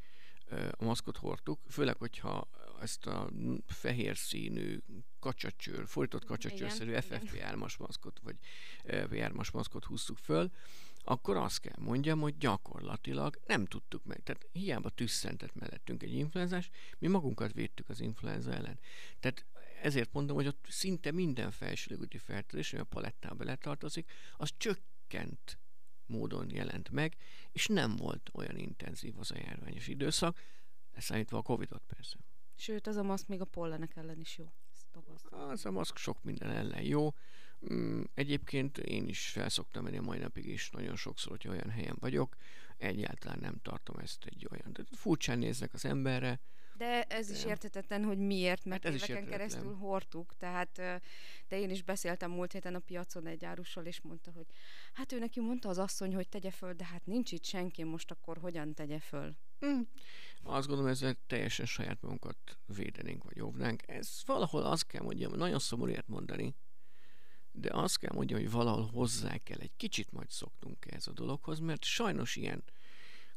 a 0.71 0.83
maszkot 0.83 1.17
hordtuk, 1.17 1.59
főleg, 1.69 1.97
hogyha 1.97 2.47
ezt 2.81 3.05
a 3.05 3.29
fehér 3.65 4.17
színű 4.17 4.79
kacsacsőr, 5.19 5.87
fordított 5.87 6.25
kacsacsőrszerű 6.25 6.91
FFP3-as 6.95 7.79
maszkot, 7.79 8.19
vagy 8.23 8.35
VR-as 8.83 9.51
maszkot 9.51 9.85
húztuk 9.85 10.17
föl, 10.17 10.51
akkor 11.03 11.37
azt 11.37 11.59
kell 11.59 11.75
mondjam, 11.79 12.19
hogy 12.19 12.37
gyakorlatilag 12.37 13.39
nem 13.47 13.65
tudtuk 13.65 14.03
meg. 14.05 14.23
Tehát 14.23 14.47
hiába 14.51 14.89
tüsszentett 14.89 15.55
mellettünk 15.55 16.03
egy 16.03 16.13
influenzás, 16.13 16.69
mi 16.99 17.07
magunkat 17.07 17.53
védtük 17.53 17.89
az 17.89 17.99
influenza 17.99 18.53
ellen. 18.53 18.79
Tehát 19.19 19.45
ezért 19.83 20.13
mondom, 20.13 20.35
hogy 20.35 20.47
ott 20.47 20.65
szinte 20.69 21.11
minden 21.11 21.51
felsőlégúti 21.51 22.17
fertőzés, 22.17 22.73
ami 22.73 22.81
a 22.81 22.85
palettába 22.85 23.35
beletartozik, 23.35 24.11
az 24.37 24.53
csökkent 24.57 25.59
módon 26.05 26.49
jelent 26.49 26.89
meg, 26.89 27.15
és 27.51 27.67
nem 27.67 27.95
volt 27.95 28.29
olyan 28.33 28.57
intenzív 28.57 29.19
az 29.19 29.31
a 29.31 29.37
járványos 29.37 29.87
időszak, 29.87 30.39
leszámítva 30.93 31.37
a 31.37 31.41
Covid-ot 31.41 31.83
persze. 31.87 32.17
Sőt, 32.55 32.87
az 32.87 32.95
a 32.95 33.03
maszk 33.03 33.27
még 33.27 33.41
a 33.41 33.45
pollenek 33.45 33.95
ellen 33.95 34.19
is 34.19 34.37
jó. 34.37 34.53
Az 35.29 35.65
a 35.65 35.71
maszk 35.71 35.97
sok 35.97 36.23
minden 36.23 36.49
ellen 36.49 36.83
jó. 36.83 37.13
Mm, 37.73 38.01
egyébként 38.13 38.77
én 38.77 39.07
is 39.07 39.27
felszoktam 39.27 39.83
menni 39.83 39.97
a 39.97 40.01
mai 40.01 40.19
napig 40.19 40.45
is 40.45 40.69
nagyon 40.69 40.95
sokszor, 40.95 41.31
hogy 41.31 41.47
olyan 41.47 41.69
helyen 41.69 41.97
vagyok. 41.99 42.35
Egyáltalán 42.77 43.39
nem 43.39 43.59
tartom 43.61 43.97
ezt 43.97 44.25
egy 44.25 44.47
olyan. 44.51 44.73
De 44.73 44.83
furcsán 44.91 45.37
néznek 45.39 45.73
az 45.73 45.85
emberre. 45.85 46.39
De 46.77 47.03
ez 47.03 47.29
is 47.29 47.43
értetetlen, 47.45 48.03
hogy 48.03 48.17
miért, 48.17 48.65
mert 48.65 48.83
hát 48.83 48.93
éveken 48.93 49.25
keresztül 49.25 49.75
hordtuk. 49.75 50.33
Tehát, 50.37 50.71
de 51.47 51.59
én 51.59 51.69
is 51.69 51.83
beszéltem 51.83 52.31
múlt 52.31 52.51
héten 52.51 52.75
a 52.75 52.79
piacon 52.79 53.27
egy 53.27 53.45
árussal, 53.45 53.85
és 53.85 54.01
mondta, 54.01 54.31
hogy 54.31 54.45
hát 54.93 55.11
ő 55.11 55.19
neki 55.19 55.39
mondta 55.39 55.69
az 55.69 55.77
asszony, 55.77 56.15
hogy 56.15 56.29
tegye 56.29 56.51
föl, 56.51 56.73
de 56.73 56.85
hát 56.85 57.05
nincs 57.05 57.31
itt 57.31 57.45
senki, 57.45 57.83
most 57.83 58.11
akkor 58.11 58.37
hogyan 58.37 58.73
tegye 58.73 58.99
föl? 58.99 59.35
Hmm. 59.59 59.87
Azt 60.43 60.67
gondolom, 60.67 60.91
ezzel 60.91 61.15
teljesen 61.27 61.65
saját 61.65 62.01
magunkat 62.01 62.37
védenénk, 62.65 63.23
vagy 63.23 63.41
óvnánk. 63.41 63.87
Ez 63.87 64.21
valahol 64.25 64.63
azt 64.63 64.87
kell 64.87 65.03
mondjam, 65.03 65.33
nagyon 65.33 65.59
szomorú 65.59 65.93
mondani, 66.05 66.55
de 67.51 67.69
azt 67.73 67.97
kell 67.97 68.11
mondjam, 68.13 68.39
hogy 68.39 68.51
valahol 68.51 68.85
hozzá 68.85 69.37
kell, 69.37 69.59
egy 69.59 69.75
kicsit 69.77 70.11
majd 70.11 70.29
szoktunk 70.29 70.85
ez 70.91 71.07
a 71.07 71.11
dologhoz, 71.11 71.59
mert 71.59 71.83
sajnos 71.83 72.35
ilyen 72.35 72.63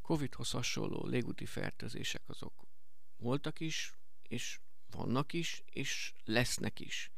Covid-hoz 0.03 0.51
hasonló 0.51 1.07
légúti 1.07 1.47
fertőzések 1.47 2.23
azok 2.27 2.66
voltak 3.19 3.61
is, 3.61 3.99
és 4.23 4.61
vannak 4.91 5.33
is, 5.33 5.63
és 5.71 6.13
lesznek 6.25 6.81
is. 6.81 7.11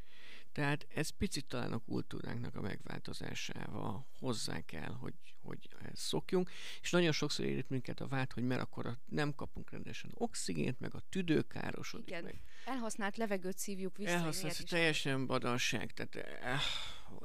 Tehát 0.53 0.87
ez 0.95 1.09
picit 1.09 1.47
talán 1.47 1.73
a 1.73 1.79
kultúránknak 1.79 2.55
a 2.55 2.61
megváltozásával 2.61 4.07
hozzá 4.19 4.61
kell, 4.61 4.93
hogy, 4.93 5.15
hogy 5.43 5.69
ezt 5.83 5.97
szokjunk, 5.97 6.51
és 6.83 6.91
nagyon 6.91 7.13
sokszor 7.13 7.45
érít 7.45 7.69
minket 7.69 8.01
a 8.01 8.07
vád, 8.07 8.33
hogy 8.33 8.43
mert 8.43 8.61
akkor 8.61 8.99
nem 9.05 9.35
kapunk 9.35 9.71
rendesen 9.71 10.11
oxigént, 10.15 10.81
meg 10.81 10.95
a 10.95 11.03
tüdő 11.09 11.43
károsodik 11.43 12.09
Igen. 12.09 12.23
meg. 12.23 12.41
Elhasznált 12.65 13.17
levegőt 13.17 13.59
szívjuk 13.59 13.97
vissza. 13.97 14.11
Elhasznált, 14.11 14.69
teljesen 14.69 15.27
badalság, 15.27 15.93
tehát 15.93 16.15
eh, 16.15 16.61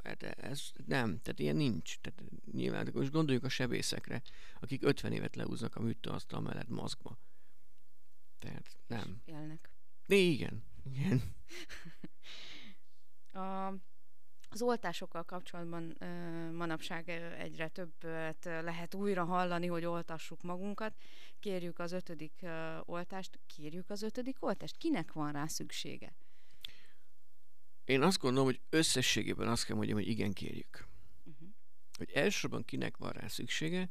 hát 0.04 0.24
ez 0.24 0.72
nem, 0.86 1.22
tehát 1.22 1.40
ilyen 1.40 1.56
nincs. 1.56 2.00
Tehát 2.00 2.22
nyilván, 2.52 2.90
most 2.94 3.12
gondoljuk 3.12 3.44
a 3.44 3.50
sebészekre, 3.50 4.22
akik 4.60 4.84
50 4.86 5.12
évet 5.12 5.36
leúznak 5.36 5.76
a 5.76 5.80
műtőasztal 5.80 6.42
mellett 6.42 6.70
maszkba. 6.70 7.18
Tehát 8.44 8.78
nem. 8.88 9.22
Élnek. 9.26 9.70
De 10.06 10.16
igen, 10.16 10.64
igen. 10.84 11.22
A, 13.32 13.68
az 14.50 14.62
oltásokkal 14.62 15.24
kapcsolatban 15.24 15.96
ö, 16.00 16.52
manapság 16.52 17.10
egyre 17.40 17.68
többet 17.68 18.44
lehet 18.44 18.94
újra 18.94 19.24
hallani, 19.24 19.68
hogy 19.68 19.86
oltassuk 19.86 20.42
magunkat. 20.42 20.96
Kérjük 21.40 21.80
az 21.80 21.92
ötödik 21.92 22.34
ö, 22.42 22.78
oltást, 22.86 23.40
kérjük 23.48 23.90
az 23.90 24.02
ötödik 24.02 24.38
oltást. 24.40 24.78
Kinek 24.78 25.14
van 25.14 25.32
rá 25.32 25.48
szüksége? 25.48 26.14
Én 27.86 28.02
azt 28.02 28.20
gondolom, 28.20 28.46
hogy 28.46 28.62
összességében 28.70 29.48
azt 29.48 29.66
kell 29.66 29.76
mondjam, 29.76 29.98
hogy 29.98 30.08
igen, 30.08 30.34
kérjük. 30.34 30.88
Uh-huh. 31.24 31.48
Hogy 31.98 32.12
elsősorban 32.12 32.66
kinek 32.66 32.98
van 32.98 33.12
rá 33.12 33.28
szüksége, 33.28 33.90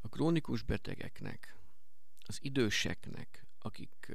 a 0.00 0.08
krónikus 0.08 0.62
betegeknek, 0.62 1.56
az 2.26 2.38
időseknek, 2.42 3.41
akik 3.62 4.12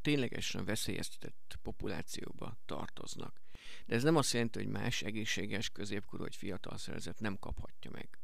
ténylegesen 0.00 0.64
veszélyeztetett 0.64 1.58
populációba 1.62 2.56
tartoznak. 2.66 3.40
De 3.86 3.94
ez 3.94 4.02
nem 4.02 4.16
azt 4.16 4.32
jelenti, 4.32 4.58
hogy 4.58 4.68
más 4.68 5.02
egészséges, 5.02 5.70
középkorú 5.70 6.22
vagy 6.22 6.36
fiatal 6.36 6.78
szerzet 6.78 7.20
nem 7.20 7.38
kaphatja 7.38 7.90
meg. 7.90 8.18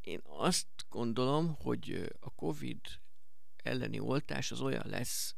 Én 0.00 0.20
azt 0.22 0.66
gondolom, 0.88 1.54
hogy 1.54 2.16
a 2.20 2.30
COVID 2.30 2.80
elleni 3.56 3.98
oltás 3.98 4.50
az 4.50 4.60
olyan 4.60 4.88
lesz, 4.88 5.34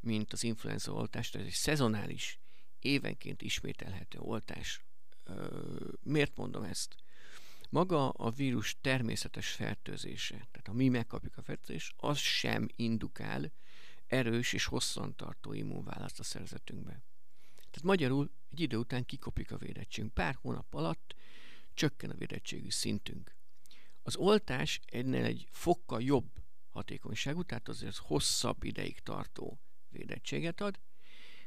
mint 0.00 0.32
az 0.32 0.44
influenza 0.44 0.92
oltás, 0.92 1.30
tehát 1.30 1.46
egy 1.46 1.52
szezonális, 1.52 2.40
évenként 2.78 3.42
ismételhető 3.42 4.18
oltás. 4.18 4.84
Miért 6.02 6.36
mondom 6.36 6.62
ezt? 6.62 6.96
Maga 7.72 8.08
a 8.08 8.30
vírus 8.30 8.76
természetes 8.80 9.50
fertőzése, 9.50 10.34
tehát 10.34 10.66
ha 10.66 10.72
mi 10.72 10.88
megkapjuk 10.88 11.36
a 11.36 11.42
fertőzést, 11.42 11.94
az 11.96 12.18
sem 12.18 12.68
indukál 12.76 13.52
erős 14.06 14.52
és 14.52 14.64
hosszantartó 14.64 15.52
immunválaszt 15.52 16.20
a 16.20 16.22
szerzetünkbe. 16.22 17.02
Tehát 17.54 17.82
magyarul 17.82 18.30
egy 18.50 18.60
idő 18.60 18.76
után 18.76 19.04
kikopik 19.04 19.52
a 19.52 19.56
védettségünk. 19.56 20.14
Pár 20.14 20.38
hónap 20.40 20.74
alatt 20.74 21.14
csökken 21.74 22.10
a 22.10 22.14
védettségű 22.14 22.70
szintünk. 22.70 23.36
Az 24.02 24.16
oltás 24.16 24.80
ennél 24.86 25.24
egy 25.24 25.46
fokkal 25.50 26.02
jobb 26.02 26.30
hatékonyságú, 26.70 27.42
tehát 27.42 27.68
azért 27.68 27.96
hosszabb 27.96 28.64
ideig 28.64 29.00
tartó 29.00 29.60
védettséget 29.88 30.60
ad, 30.60 30.78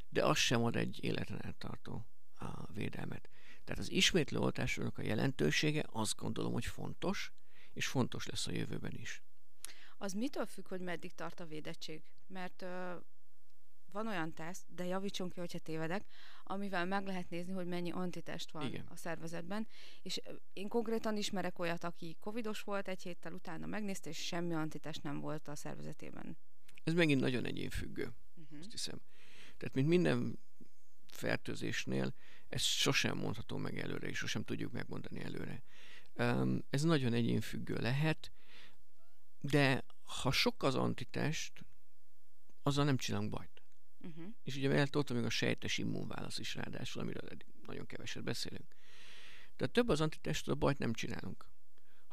de 0.10 0.26
az 0.26 0.38
sem 0.38 0.64
ad 0.64 0.76
egy 0.76 1.04
életen 1.04 1.42
eltartó 1.42 2.06
a 2.36 2.72
védelmet. 2.74 3.30
Tehát 3.64 3.82
az 3.82 3.92
ismétlő 3.92 4.40
oltásoknak 4.40 4.98
a 4.98 5.02
jelentősége 5.02 5.86
azt 5.92 6.16
gondolom, 6.16 6.54
hogy 6.54 6.66
fontos, 6.66 7.34
és 7.74 7.88
fontos 7.88 8.26
lesz 8.26 8.48
a 8.48 8.52
jövőben 8.52 8.94
is. 8.94 9.24
Az 9.98 10.14
mitől 10.14 10.46
függ, 10.46 10.68
hogy 10.68 10.82
meddig 10.82 11.14
tart 11.14 11.40
a 11.40 11.46
védettség? 11.46 12.04
Mert 12.28 12.62
ö, 12.62 12.96
van 13.92 14.08
olyan 14.08 14.34
teszt, 14.34 14.66
de 14.68 14.86
javítson 14.86 15.30
ki, 15.30 15.40
hogyha 15.40 15.60
tévedek, 15.60 16.06
amivel 16.44 16.86
meg 16.86 17.06
lehet 17.06 17.30
nézni, 17.30 17.54
hogy 17.54 17.66
mennyi 17.66 17.92
antitest 17.92 18.52
van 18.52 18.66
Igen. 18.66 18.86
a 18.90 18.96
szervezetben, 18.96 19.68
és 20.02 20.22
én 20.54 20.68
konkrétan 20.68 21.18
ismerek 21.18 21.60
olyat, 21.60 21.84
aki 21.84 22.18
covidos 22.20 22.62
volt, 22.62 22.88
egy 22.88 23.02
héttel 23.02 23.34
utána 23.34 23.66
megnézte, 23.66 24.10
és 24.10 24.26
semmi 24.26 24.54
antitest 24.54 25.04
nem 25.04 25.20
volt 25.20 25.48
a 25.48 25.56
szervezetében. 25.56 26.38
Ez 26.84 26.94
megint 26.94 27.22
nagyon 27.22 27.46
egyénfüggő, 27.46 28.14
uh-huh. 28.36 28.60
azt 28.60 28.72
hiszem. 28.72 29.02
Tehát, 29.58 29.76
mint 29.76 29.88
minden 29.88 30.40
fertőzésnél, 31.16 32.14
ez 32.50 32.62
sosem 32.62 33.18
mondható 33.18 33.58
meg 33.58 33.80
előre, 33.80 34.08
és 34.08 34.18
sosem 34.18 34.44
tudjuk 34.44 34.72
megmondani 34.72 35.24
előre. 35.24 35.64
Ez 36.70 36.82
nagyon 36.82 37.14
egyénfüggő 37.14 37.76
lehet, 37.76 38.32
de 39.40 39.84
ha 40.04 40.32
sok 40.32 40.64
az 40.64 40.76
antitest, 40.76 41.66
azzal 42.64 42.86
nem 42.86 42.98
csinálunk 42.98 43.30
bajt. 43.30 43.62
Uh-huh. 44.00 44.26
És 44.44 44.56
ugye 44.56 44.72
eltolta 44.72 45.14
még 45.14 45.24
a 45.24 45.30
sejtes 45.30 45.78
immunválasz 45.78 46.38
is 46.38 46.56
ráadásul, 46.56 47.02
amiről 47.02 47.30
nagyon 47.66 47.86
keveset 47.86 48.24
beszélünk. 48.24 48.76
Tehát 49.56 49.74
több 49.74 49.90
az 49.90 50.02
antitest, 50.02 50.48
a 50.48 50.56
bajt 50.56 50.78
nem 50.78 50.94
csinálunk. 50.94 51.46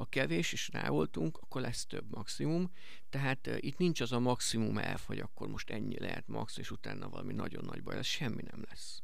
Ha 0.02 0.08
kevés 0.08 0.52
és 0.52 0.68
ráoltunk, 0.72 1.38
akkor 1.38 1.60
lesz 1.60 1.86
több 1.86 2.10
maximum. 2.10 2.72
Tehát 3.10 3.46
uh, 3.46 3.56
itt 3.60 3.78
nincs 3.78 4.00
az 4.00 4.12
a 4.12 4.18
maximum 4.18 4.78
elf, 4.78 5.06
hogy 5.06 5.18
akkor 5.18 5.48
most 5.48 5.70
ennyi 5.70 5.98
lehet 5.98 6.28
max, 6.28 6.56
és 6.56 6.70
utána 6.70 7.08
valami 7.08 7.32
nagyon 7.32 7.64
nagy 7.64 7.82
baj, 7.82 7.96
ez 7.96 8.06
semmi 8.06 8.42
nem 8.42 8.64
lesz. 8.68 9.02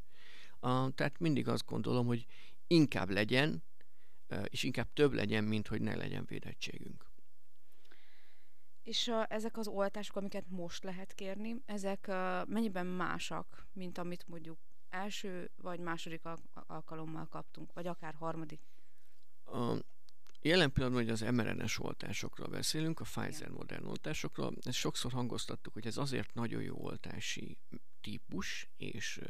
Uh, 0.61 0.95
tehát 0.95 1.19
mindig 1.19 1.49
azt 1.49 1.67
gondolom, 1.67 2.07
hogy 2.07 2.27
inkább 2.67 3.11
legyen, 3.11 3.63
uh, 4.31 4.45
és 4.49 4.63
inkább 4.63 4.93
több 4.93 5.13
legyen, 5.13 5.45
mint 5.45 5.69
hogy 5.69 5.81
ne 5.81 5.97
legyen 5.97 6.25
védettségünk. 6.25 7.11
És 8.83 9.07
uh, 9.07 9.25
ezek 9.29 9.57
az 9.57 9.69
oltások, 9.69 10.17
amiket 10.17 10.45
most 10.49 10.85
lehet 10.85 11.15
kérni, 11.15 11.63
ezek 11.67 12.05
uh, 12.09 12.47
mennyiben 12.47 12.87
másak, 12.87 13.67
mint 13.73 13.99
amit 13.99 14.29
mondjuk 14.29 14.59
első 14.89 15.51
vagy 15.57 15.81
második 15.81 16.25
al- 16.25 16.43
alkalommal 16.53 17.27
kaptunk, 17.27 17.73
vagy 17.73 17.87
akár 17.87 18.15
harmadik? 18.15 18.61
Uh, 19.45 19.79
jelen 20.41 20.73
pillanatban 20.73 21.05
hogy 21.05 21.13
az 21.13 21.21
mRNS 21.21 21.79
oltásokról 21.79 22.49
beszélünk, 22.49 23.01
a 23.01 23.05
Pfizer 23.05 23.49
modern 23.49 23.85
oltásokról. 23.87 24.55
Ezt 24.63 24.79
sokszor 24.79 25.13
hangoztattuk, 25.13 25.73
hogy 25.73 25.87
ez 25.87 25.97
azért 25.97 26.35
nagyon 26.35 26.63
jó 26.63 26.77
oltási 26.77 27.59
típus, 28.01 28.69
és 28.77 29.21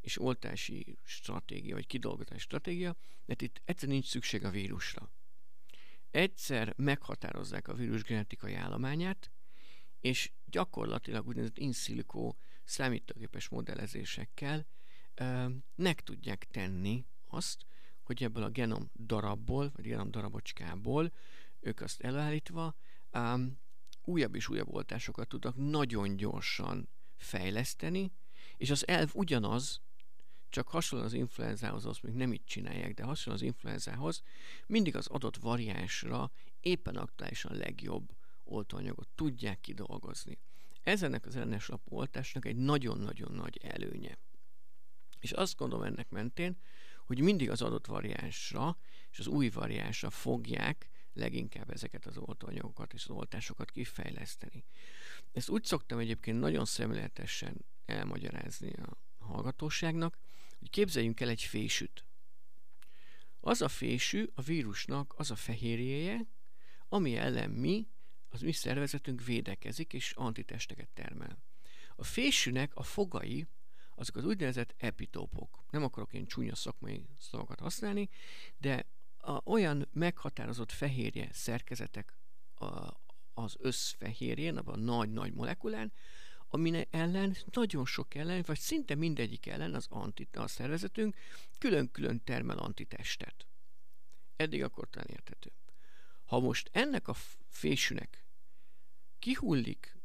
és 0.00 0.20
oltási 0.20 0.98
stratégia, 1.04 1.74
vagy 1.74 1.86
kidolgozási 1.86 2.40
stratégia, 2.40 2.96
mert 3.24 3.42
itt 3.42 3.60
egyszer 3.64 3.88
nincs 3.88 4.06
szükség 4.06 4.44
a 4.44 4.50
vírusra. 4.50 5.10
Egyszer 6.10 6.74
meghatározzák 6.76 7.68
a 7.68 7.74
vírus 7.74 8.02
genetikai 8.02 8.54
állományát, 8.54 9.30
és 10.00 10.32
gyakorlatilag 10.44 11.26
úgynevezett 11.26 11.58
in 11.58 11.72
silico 11.72 12.34
számítógépes 12.64 13.48
modellezésekkel 13.48 14.66
meg 15.74 16.00
tudják 16.00 16.46
tenni 16.50 17.04
azt, 17.26 17.66
hogy 18.10 18.22
ebből 18.22 18.42
a 18.42 18.48
genom 18.48 18.90
darabból, 19.06 19.70
vagy 19.74 19.84
genom 19.84 20.10
darabocskából, 20.10 21.12
ők 21.60 21.80
azt 21.80 22.00
elállítva, 22.00 22.74
um, 23.12 23.58
újabb 24.04 24.34
és 24.34 24.48
újabb 24.48 24.74
oltásokat 24.74 25.28
tudnak 25.28 25.56
nagyon 25.56 26.16
gyorsan 26.16 26.88
fejleszteni, 27.16 28.12
és 28.56 28.70
az 28.70 28.88
elv 28.88 29.10
ugyanaz, 29.14 29.80
csak 30.48 30.68
hasonló 30.68 31.04
az 31.04 31.12
influenzához, 31.12 31.86
azt 31.86 32.02
még 32.02 32.14
nem 32.14 32.32
így 32.32 32.44
csinálják, 32.44 32.94
de 32.94 33.02
hasonló 33.02 33.38
az 33.38 33.44
influenzához, 33.44 34.22
mindig 34.66 34.96
az 34.96 35.06
adott 35.06 35.36
variánsra 35.36 36.30
éppen 36.60 36.96
aktuálisan 36.96 37.56
legjobb 37.56 38.16
oltóanyagot 38.44 39.08
tudják 39.14 39.60
kidolgozni. 39.60 40.38
Ez 40.82 41.02
ennek 41.02 41.26
az 41.26 41.36
ellenes 41.36 41.68
lapú 41.68 42.02
egy 42.40 42.56
nagyon-nagyon 42.56 43.32
nagy 43.32 43.58
előnye. 43.62 44.18
És 45.20 45.32
azt 45.32 45.56
gondolom 45.56 45.84
ennek 45.84 46.08
mentén, 46.08 46.56
hogy 47.10 47.20
mindig 47.20 47.50
az 47.50 47.62
adott 47.62 47.86
variánsra 47.86 48.78
és 49.10 49.18
az 49.18 49.26
új 49.26 49.48
variánsra 49.48 50.10
fogják 50.10 50.90
leginkább 51.12 51.70
ezeket 51.70 52.06
az 52.06 52.16
oltóanyagokat 52.16 52.92
és 52.92 53.04
az 53.04 53.10
oltásokat 53.10 53.70
kifejleszteni. 53.70 54.64
Ezt 55.32 55.48
úgy 55.48 55.64
szoktam 55.64 55.98
egyébként 55.98 56.40
nagyon 56.40 56.64
szemléletesen 56.64 57.64
elmagyarázni 57.84 58.72
a 58.72 58.98
hallgatóságnak, 59.18 60.18
hogy 60.58 60.70
képzeljünk 60.70 61.20
el 61.20 61.28
egy 61.28 61.42
fésűt. 61.42 62.04
Az 63.40 63.62
a 63.62 63.68
fésű 63.68 64.28
a 64.34 64.42
vírusnak 64.42 65.14
az 65.16 65.30
a 65.30 65.36
fehérjéje, 65.36 66.26
ami 66.88 67.16
ellen 67.16 67.50
mi, 67.50 67.88
az 68.28 68.40
mi 68.40 68.52
szervezetünk 68.52 69.24
védekezik 69.24 69.92
és 69.92 70.12
antitesteket 70.12 70.88
termel. 70.88 71.38
A 71.96 72.04
fésűnek 72.04 72.76
a 72.76 72.82
fogai 72.82 73.46
azok 74.00 74.16
az 74.16 74.24
úgynevezett 74.24 74.74
epitópok. 74.76 75.64
Nem 75.70 75.82
akarok 75.82 76.12
én 76.12 76.26
csúnya 76.26 76.54
szakmai 76.54 77.08
szavakat 77.18 77.60
használni, 77.60 78.08
de 78.58 78.86
a, 79.18 79.50
olyan 79.50 79.88
meghatározott 79.92 80.72
fehérje 80.72 81.28
szerkezetek 81.32 82.14
az 83.34 83.56
összfehérjén, 83.58 84.56
abban 84.56 84.74
a 84.74 84.92
nagy-nagy 84.92 85.32
molekulán, 85.32 85.92
ami 86.48 86.86
ellen 86.90 87.36
nagyon 87.50 87.86
sok 87.86 88.14
ellen, 88.14 88.42
vagy 88.46 88.58
szinte 88.58 88.94
mindegyik 88.94 89.46
ellen 89.46 89.74
az 89.74 89.86
antit, 89.88 90.36
a 90.36 90.48
szervezetünk 90.48 91.16
külön-külön 91.58 92.24
termel 92.24 92.58
antitestet. 92.58 93.46
Eddig 94.36 94.62
akkor 94.62 94.88
talán 94.88 95.08
értető. 95.10 95.52
Ha 96.24 96.40
most 96.40 96.70
ennek 96.72 97.08
a 97.08 97.14
fésűnek 97.48 98.24
kihullik 99.18 99.96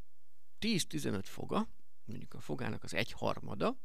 10-15 0.60 1.22
foga, 1.24 1.68
mondjuk 2.06 2.34
a 2.34 2.40
fogának 2.40 2.84
az 2.84 2.94
egy 2.94 3.12
harmada, 3.12 3.78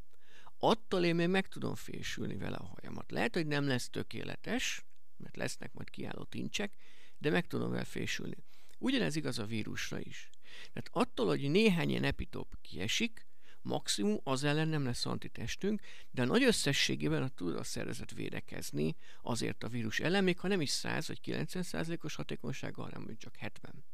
attól 0.59 1.05
én 1.05 1.15
még 1.15 1.29
meg 1.29 1.49
tudom 1.49 1.75
fésülni 1.75 2.37
vele 2.37 2.57
a 2.57 2.73
hajamat. 2.75 3.11
Lehet, 3.11 3.35
hogy 3.35 3.47
nem 3.47 3.67
lesz 3.67 3.91
tökéletes, 3.91 4.85
mert 5.17 5.37
lesznek 5.37 5.73
majd 5.73 5.91
kiálló 5.91 6.25
tincsek, 6.25 6.75
de 7.19 7.31
meg 7.31 7.47
tudom 7.47 7.71
vele 7.71 7.85
fésülni. 7.85 8.37
Ugyanez 8.79 9.17
igaz 9.17 9.39
a 9.39 9.45
vírusra 9.45 10.01
is. 10.01 10.31
Tehát 10.73 10.89
attól, 10.93 11.27
hogy 11.27 11.51
néhány 11.51 11.91
ilyen 11.91 12.05
epitop 12.05 12.59
kiesik, 12.63 13.29
maximum 13.63 14.21
az 14.23 14.45
ellen 14.45 14.69
nem 14.69 14.85
lesz 14.85 15.07
antitestünk, 15.07 15.81
de 16.11 16.23
a 16.23 16.25
nagy 16.25 16.43
összességében 16.43 17.23
a 17.23 17.29
tud 17.29 17.57
a 17.57 17.63
szervezet 17.63 18.13
védekezni 18.13 18.97
azért 19.23 19.65
a 19.65 19.69
vírus 19.69 20.01
ellen, 20.01 20.25
még 20.25 20.39
ha 20.39 20.49
nem 20.49 20.61
is 20.61 20.71
100 20.71 21.07
vagy 21.07 21.21
90 21.21 21.63
százalékos 21.63 22.15
hatékonysággal, 22.15 22.85
hanem 22.85 23.17
csak 23.17 23.37
70. 23.37 23.85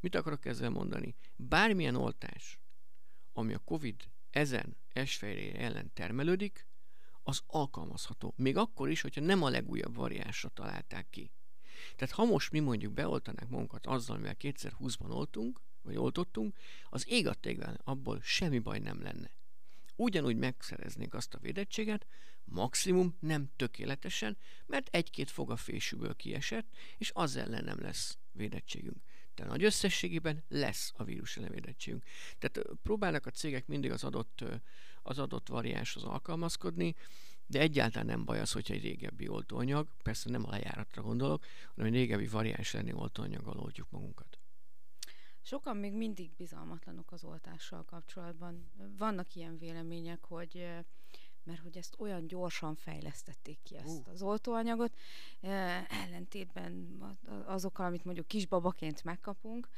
Mit 0.00 0.14
akarok 0.14 0.44
ezzel 0.44 0.70
mondani? 0.70 1.14
Bármilyen 1.36 1.94
oltás, 1.94 2.58
ami 3.32 3.54
a 3.54 3.58
COVID 3.58 3.94
ezen 4.30 4.76
esfejre 4.92 5.58
ellen 5.58 5.90
termelődik, 5.94 6.66
az 7.22 7.42
alkalmazható. 7.46 8.34
Még 8.36 8.56
akkor 8.56 8.90
is, 8.90 9.00
hogyha 9.00 9.20
nem 9.20 9.42
a 9.42 9.48
legújabb 9.48 9.94
variánsra 9.94 10.48
találták 10.48 11.06
ki. 11.10 11.30
Tehát 11.96 12.14
ha 12.14 12.24
most 12.24 12.52
mi 12.52 12.58
mondjuk 12.58 12.92
beoltanánk 12.92 13.50
magunkat 13.50 13.86
azzal, 13.86 14.16
mivel 14.16 14.36
2020-ban 14.40 15.10
oltunk, 15.10 15.60
vagy 15.82 15.96
oltottunk, 15.96 16.56
az 16.88 17.04
ég 17.08 17.26
a 17.26 17.34
abból 17.84 18.20
semmi 18.22 18.58
baj 18.58 18.78
nem 18.78 19.02
lenne. 19.02 19.30
Ugyanúgy 19.96 20.36
megszereznénk 20.36 21.14
azt 21.14 21.34
a 21.34 21.38
védettséget, 21.38 22.06
maximum 22.44 23.16
nem 23.20 23.50
tökéletesen, 23.56 24.36
mert 24.66 24.88
egy-két 24.88 25.30
fog 25.30 25.50
a 25.50 25.56
fésűből 25.56 26.16
kiesett, 26.16 26.66
és 26.98 27.10
az 27.14 27.36
ellen 27.36 27.64
nem 27.64 27.80
lesz 27.80 28.18
védettségünk 28.32 29.02
de 29.40 29.46
nagy 29.46 29.64
összességében 29.64 30.42
lesz 30.48 30.92
a 30.96 31.04
vírus 31.04 31.36
ellenvédettségünk. 31.36 32.04
Tehát 32.38 32.68
próbálnak 32.82 33.26
a 33.26 33.30
cégek 33.30 33.66
mindig 33.66 33.90
az 33.90 34.04
adott, 34.04 34.44
az 35.02 35.18
adott 35.18 35.48
variánshoz 35.48 36.04
alkalmazkodni, 36.04 36.94
de 37.46 37.60
egyáltalán 37.60 38.06
nem 38.06 38.24
baj 38.24 38.40
az, 38.40 38.52
hogyha 38.52 38.74
egy 38.74 38.82
régebbi 38.82 39.28
oltóanyag, 39.28 39.88
persze 40.02 40.30
nem 40.30 40.46
a 40.46 40.50
lejáratra 40.50 41.02
gondolok, 41.02 41.44
hanem 41.74 41.92
egy 41.92 41.98
régebbi 41.98 42.26
variáns 42.26 42.72
lenni 42.72 42.92
oltóanyaggal 42.92 43.58
oldjuk 43.58 43.90
magunkat. 43.90 44.38
Sokan 45.42 45.76
még 45.76 45.92
mindig 45.92 46.30
bizalmatlanok 46.36 47.12
az 47.12 47.24
oltással 47.24 47.84
kapcsolatban. 47.84 48.70
Vannak 48.98 49.34
ilyen 49.34 49.58
vélemények, 49.58 50.24
hogy 50.24 50.68
mert 51.44 51.60
hogy 51.60 51.76
ezt 51.76 51.94
olyan 51.98 52.26
gyorsan 52.26 52.74
fejlesztették 52.74 53.58
ki 53.62 53.76
ezt 53.76 53.98
uh. 53.98 54.08
az 54.08 54.22
oltóanyagot, 54.22 54.96
ellentétben 55.88 56.98
azokkal, 57.44 57.86
amit 57.86 58.04
mondjuk 58.04 58.26
kisbabaként 58.26 59.04
megkapunk, 59.04 59.68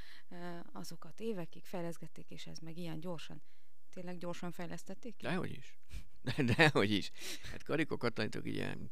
azokat 0.73 1.21
évekig 1.21 1.65
fejleszgették, 1.65 2.31
és 2.31 2.47
ez 2.47 2.59
meg 2.59 2.77
ilyen 2.77 3.01
gyorsan. 3.01 3.43
Tényleg 3.91 4.19
gyorsan 4.19 4.51
fejlesztették 4.51 5.17
ki? 5.17 5.27
Dehogy 5.27 5.53
is. 5.53 5.79
De, 6.23 6.43
dehogy 6.43 6.91
is. 6.91 7.11
Hát 7.51 7.63
Kariko 7.63 7.97
Katalitok 7.97 8.47
ilyen 8.47 8.89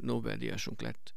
Nobel-díjasunk 0.00 0.80
lett 0.80 1.14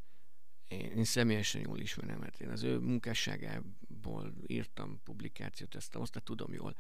én, 0.72 0.92
én 0.92 1.04
személyesen 1.04 1.62
jól 1.62 1.80
ismerem, 1.80 2.20
mert 2.20 2.42
én 2.42 2.50
az 2.50 2.64
ő 2.64 2.78
munkásságából 2.80 4.34
írtam 4.48 5.02
publikációt, 5.04 5.76
ezt 5.76 5.96
azt 5.96 6.22
tudom 6.24 6.54
jól. 6.54 6.76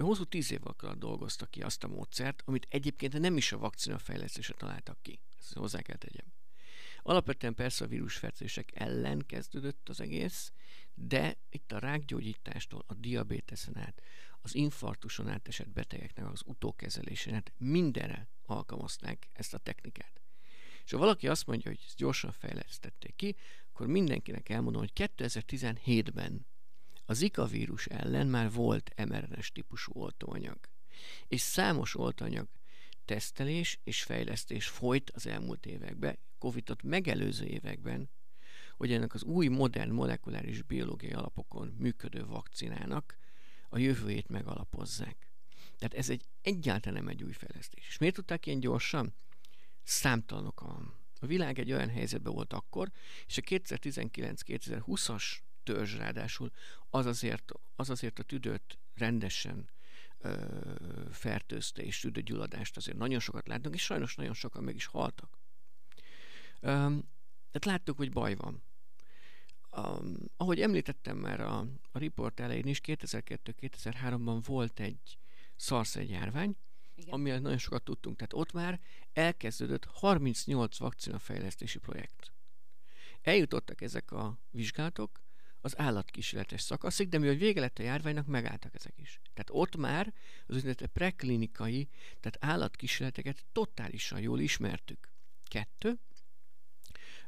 Ő 0.00 0.02
hosszú 0.02 0.24
tíz 0.24 0.52
év 0.52 0.60
alatt 0.62 0.98
dolgozta 0.98 1.46
ki 1.46 1.62
azt 1.62 1.84
a 1.84 1.88
módszert, 1.88 2.42
amit 2.46 2.66
egyébként 2.70 3.18
nem 3.18 3.36
is 3.36 3.52
a 3.52 3.58
vakcina 3.58 3.98
fejlesztése 3.98 4.54
találtak 4.54 5.02
ki. 5.02 5.20
Ezt 5.38 5.52
hozzá 5.52 5.80
kell 5.80 5.96
tegyem. 5.96 6.26
Alapvetően 7.02 7.54
persze 7.54 7.84
a 7.84 7.88
vírusfertőzések 7.88 8.70
ellen 8.74 9.26
kezdődött 9.26 9.88
az 9.88 10.00
egész, 10.00 10.52
de 10.94 11.38
itt 11.48 11.72
a 11.72 11.78
rákgyógyítástól, 11.78 12.84
a 12.86 12.94
diabéteszen 12.94 13.76
át, 13.76 14.02
az 14.40 14.54
infarktuson 14.54 15.28
átesett 15.28 15.68
betegeknek 15.68 16.30
az 16.30 16.42
utókezelésén 16.44 17.34
át 17.34 17.52
mindenre 17.56 18.28
alkalmazták 18.42 19.28
ezt 19.32 19.54
a 19.54 19.58
technikát. 19.58 20.20
És 20.84 20.90
ha 20.90 20.98
valaki 20.98 21.28
azt 21.28 21.46
mondja, 21.46 21.70
hogy 21.70 21.80
ezt 21.86 21.96
gyorsan 21.96 22.32
fejlesztették 22.32 23.16
ki, 23.16 23.36
akkor 23.72 23.86
mindenkinek 23.86 24.48
elmondom, 24.48 24.80
hogy 24.80 25.10
2017-ben 25.16 26.46
a 27.10 27.14
Zika 27.14 27.46
vírus 27.46 27.86
ellen 27.86 28.26
már 28.26 28.52
volt 28.52 29.06
mRNA-s 29.08 29.52
típusú 29.52 29.92
oltóanyag. 29.94 30.58
És 31.28 31.40
számos 31.40 31.96
oltóanyag 31.96 32.48
tesztelés 33.04 33.78
és 33.84 34.02
fejlesztés 34.02 34.68
folyt 34.68 35.10
az 35.10 35.26
elmúlt 35.26 35.66
években, 35.66 36.18
Covid-ot 36.38 36.82
megelőző 36.82 37.44
években, 37.44 38.10
hogy 38.76 38.92
ennek 38.92 39.14
az 39.14 39.22
új 39.22 39.48
modern 39.48 39.90
molekuláris 39.90 40.62
biológiai 40.62 41.12
alapokon 41.12 41.74
működő 41.78 42.26
vakcinának 42.26 43.16
a 43.68 43.78
jövőjét 43.78 44.28
megalapozzák. 44.28 45.30
Tehát 45.78 45.94
ez 45.94 46.10
egy 46.10 46.24
egyáltalán 46.42 47.02
nem 47.02 47.08
egy 47.12 47.22
új 47.22 47.32
fejlesztés. 47.32 47.86
És 47.88 47.98
miért 47.98 48.14
tudták 48.14 48.46
ilyen 48.46 48.60
gyorsan? 48.60 49.14
számtalanok 49.82 50.60
a, 50.60 50.82
a 51.20 51.26
világ 51.26 51.58
egy 51.58 51.72
olyan 51.72 51.88
helyzetben 51.88 52.32
volt 52.32 52.52
akkor, 52.52 52.90
és 53.26 53.38
a 53.38 53.40
2019-2020-as 53.40 55.38
törzs 55.62 55.96
ráadásul 55.96 56.50
az 56.90 57.06
azért, 57.06 57.52
az 57.76 57.90
azért 57.90 58.18
a 58.18 58.22
tüdőt 58.22 58.78
rendesen 58.94 59.70
ö, 60.18 60.34
fertőzte, 61.10 61.82
és 61.82 62.00
tüdőgyulladást 62.00 62.76
azért 62.76 62.98
nagyon 62.98 63.20
sokat 63.20 63.48
láttunk, 63.48 63.74
és 63.74 63.82
sajnos 63.82 64.14
nagyon 64.14 64.34
sokan 64.34 64.64
meg 64.64 64.74
is 64.74 64.86
haltak. 64.86 65.38
Ö, 66.60 66.68
tehát 67.50 67.64
láttuk, 67.64 67.96
hogy 67.96 68.10
baj 68.10 68.34
van. 68.34 68.62
Um, 69.76 70.14
ahogy 70.36 70.60
említettem 70.60 71.16
már 71.16 71.40
a, 71.40 71.58
a 71.92 71.98
riport 71.98 72.40
elején 72.40 72.66
is, 72.66 72.80
2002-2003-ban 72.84 74.40
volt 74.46 74.80
egy 74.80 75.18
szarsz 75.56 75.96
járvány, 75.96 76.56
igen. 76.94 77.12
amivel 77.12 77.38
nagyon 77.38 77.58
sokat 77.58 77.82
tudtunk. 77.82 78.16
Tehát 78.16 78.32
ott 78.32 78.52
már 78.52 78.80
elkezdődött 79.12 79.84
38 79.84 80.78
vakcinafejlesztési 80.78 81.78
projekt. 81.78 82.32
Eljutottak 83.22 83.80
ezek 83.80 84.12
a 84.12 84.38
vizsgálatok 84.50 85.20
az 85.60 85.78
állatkísérletes 85.78 86.60
szakaszig, 86.60 87.08
de 87.08 87.18
mi, 87.18 87.26
hogy 87.26 87.38
vége 87.38 87.60
lett 87.60 87.78
a 87.78 87.82
járványnak, 87.82 88.26
megálltak 88.26 88.74
ezek 88.74 88.94
is. 88.96 89.20
Tehát 89.34 89.50
ott 89.50 89.76
már 89.76 90.12
az 90.46 90.54
úgynevezett 90.56 90.86
preklinikai, 90.86 91.88
tehát 92.20 92.36
állatkísérleteket 92.40 93.44
totálisan 93.52 94.20
jól 94.20 94.40
ismertük. 94.40 95.08
Kettő, 95.44 95.98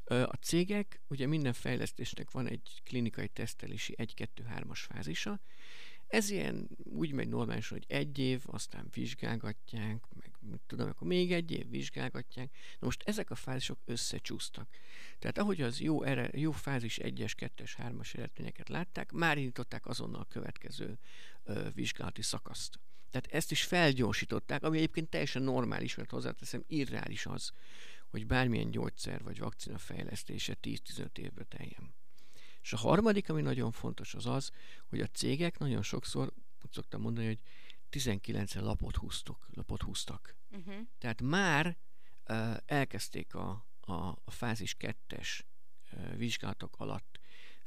a 0.04 0.36
cégek, 0.40 1.00
ugye 1.08 1.26
minden 1.26 1.52
fejlesztésnek 1.52 2.30
van 2.30 2.48
egy 2.48 2.80
klinikai 2.84 3.28
tesztelési 3.28 3.94
1-2-3-as 3.98 4.78
fázisa, 4.88 5.40
ez 6.12 6.30
ilyen 6.30 6.68
úgy 6.84 7.12
megy 7.12 7.28
normálisan, 7.28 7.78
hogy 7.78 7.96
egy 7.96 8.18
év, 8.18 8.42
aztán 8.46 8.88
vizsgálgatják, 8.90 10.04
meg 10.14 10.60
tudom, 10.66 10.88
akkor 10.88 11.06
még 11.06 11.32
egy 11.32 11.50
év 11.50 11.68
vizsgálgatják. 11.70 12.50
Na 12.78 12.86
most 12.86 13.02
ezek 13.02 13.30
a 13.30 13.34
fázisok 13.34 13.78
összecsúsztak. 13.84 14.68
Tehát 15.18 15.38
ahogy 15.38 15.60
az 15.60 15.80
jó, 15.80 16.02
ere, 16.02 16.30
jó 16.32 16.50
fázis 16.50 16.98
1-es, 17.02 17.32
2-es, 17.36 17.72
3-as 17.76 18.14
eredményeket 18.14 18.68
látták, 18.68 19.12
már 19.12 19.38
indították 19.38 19.86
azonnal 19.86 20.20
a 20.20 20.24
következő 20.28 20.98
ö, 21.44 21.68
vizsgálati 21.74 22.22
szakaszt. 22.22 22.78
Tehát 23.10 23.26
ezt 23.26 23.50
is 23.50 23.64
felgyorsították, 23.64 24.62
ami 24.62 24.76
egyébként 24.76 25.10
teljesen 25.10 25.42
normális, 25.42 25.94
mert 25.94 26.10
hozzáteszem, 26.10 26.64
irreális 26.66 27.26
az, 27.26 27.52
hogy 28.08 28.26
bármilyen 28.26 28.70
gyógyszer 28.70 29.22
vagy 29.22 29.38
vakcina 29.38 29.78
fejlesztése 29.78 30.56
10-15 30.62 31.18
évbe 31.18 31.44
teljen. 31.44 31.94
És 32.62 32.72
a 32.72 32.76
harmadik, 32.76 33.28
ami 33.28 33.42
nagyon 33.42 33.70
fontos, 33.70 34.14
az 34.14 34.26
az, 34.26 34.50
hogy 34.88 35.00
a 35.00 35.06
cégek 35.06 35.58
nagyon 35.58 35.82
sokszor, 35.82 36.32
úgy 36.64 36.72
szoktam 36.72 37.00
mondani, 37.00 37.26
hogy 37.26 37.40
19 37.90 38.54
lapot 38.54 38.96
húztok, 38.96 39.48
lapot 39.54 39.82
húztak. 39.82 40.36
Uh-huh. 40.50 40.74
Tehát 40.98 41.22
már 41.22 41.76
uh, 42.28 42.56
elkezdték 42.66 43.34
a, 43.34 43.66
a, 43.80 43.92
a 44.24 44.30
fázis 44.30 44.74
kettes 44.74 45.46
uh, 45.92 46.16
vizsgálatok 46.16 46.74
alatt 46.78 47.20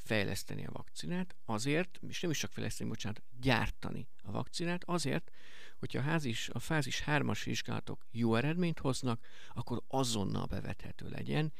fejleszteni 0.06 0.66
a 0.66 0.72
vakcinát, 0.72 1.36
azért, 1.46 2.00
és 2.08 2.22
nem 2.22 2.32
is 2.32 2.38
csak 2.38 2.52
fejleszteni, 2.52 2.90
bocsánat, 2.90 3.24
gyártani 3.40 4.08
a 4.24 4.32
vakcinát, 4.32 4.84
azért, 4.84 5.32
hogyha 5.78 6.00
a, 6.00 6.02
házis, 6.02 6.50
a 6.50 6.60
fázis 6.60 7.04
3-as 7.06 7.42
vizsgálatok 7.46 8.06
jó 8.12 8.36
eredményt 8.36 8.80
hoznak, 8.80 9.26
akkor 9.54 9.84
azonnal 9.88 10.46
bevethető 10.46 11.10
legyen 11.10 11.54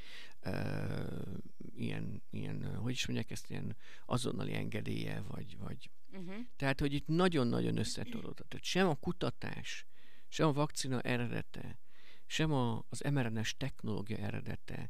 ilyen, 1.75 2.23
ilyen, 2.29 2.75
hogy 2.75 2.91
is 2.91 3.05
mondják 3.05 3.31
ezt, 3.31 3.49
ilyen 3.49 3.75
azonnali 4.05 4.53
engedélye, 4.53 5.21
vagy, 5.21 5.58
vagy 5.58 5.89
uh-huh. 6.12 6.36
tehát, 6.55 6.79
hogy 6.79 6.93
itt 6.93 7.08
nagyon-nagyon 7.08 7.77
összetolódott. 7.77 8.49
Tehát 8.49 8.65
sem 8.65 8.88
a 8.88 8.95
kutatás, 8.95 9.86
sem 10.27 10.47
a 10.47 10.53
vakcina 10.53 11.01
eredete, 11.01 11.79
sem 12.25 12.51
a, 12.51 12.86
az 12.89 12.99
mRNS 12.99 13.58
technológia 13.58 14.17
eredete 14.17 14.89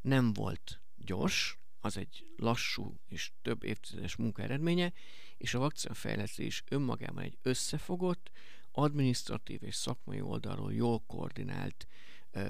nem 0.00 0.32
volt 0.32 0.80
gyors, 0.96 1.60
az 1.80 1.96
egy 1.96 2.26
lassú 2.36 3.00
és 3.08 3.32
több 3.42 3.64
évtizedes 3.64 4.16
munka 4.16 4.42
eredménye, 4.42 4.92
és 5.36 5.54
a 5.54 5.58
vakcina 5.58 5.94
fejlesztés 5.94 6.64
önmagában 6.68 7.22
egy 7.22 7.38
összefogott, 7.42 8.30
administratív 8.72 9.62
és 9.62 9.74
szakmai 9.74 10.20
oldalról 10.20 10.72
jól 10.72 11.00
koordinált 11.06 11.86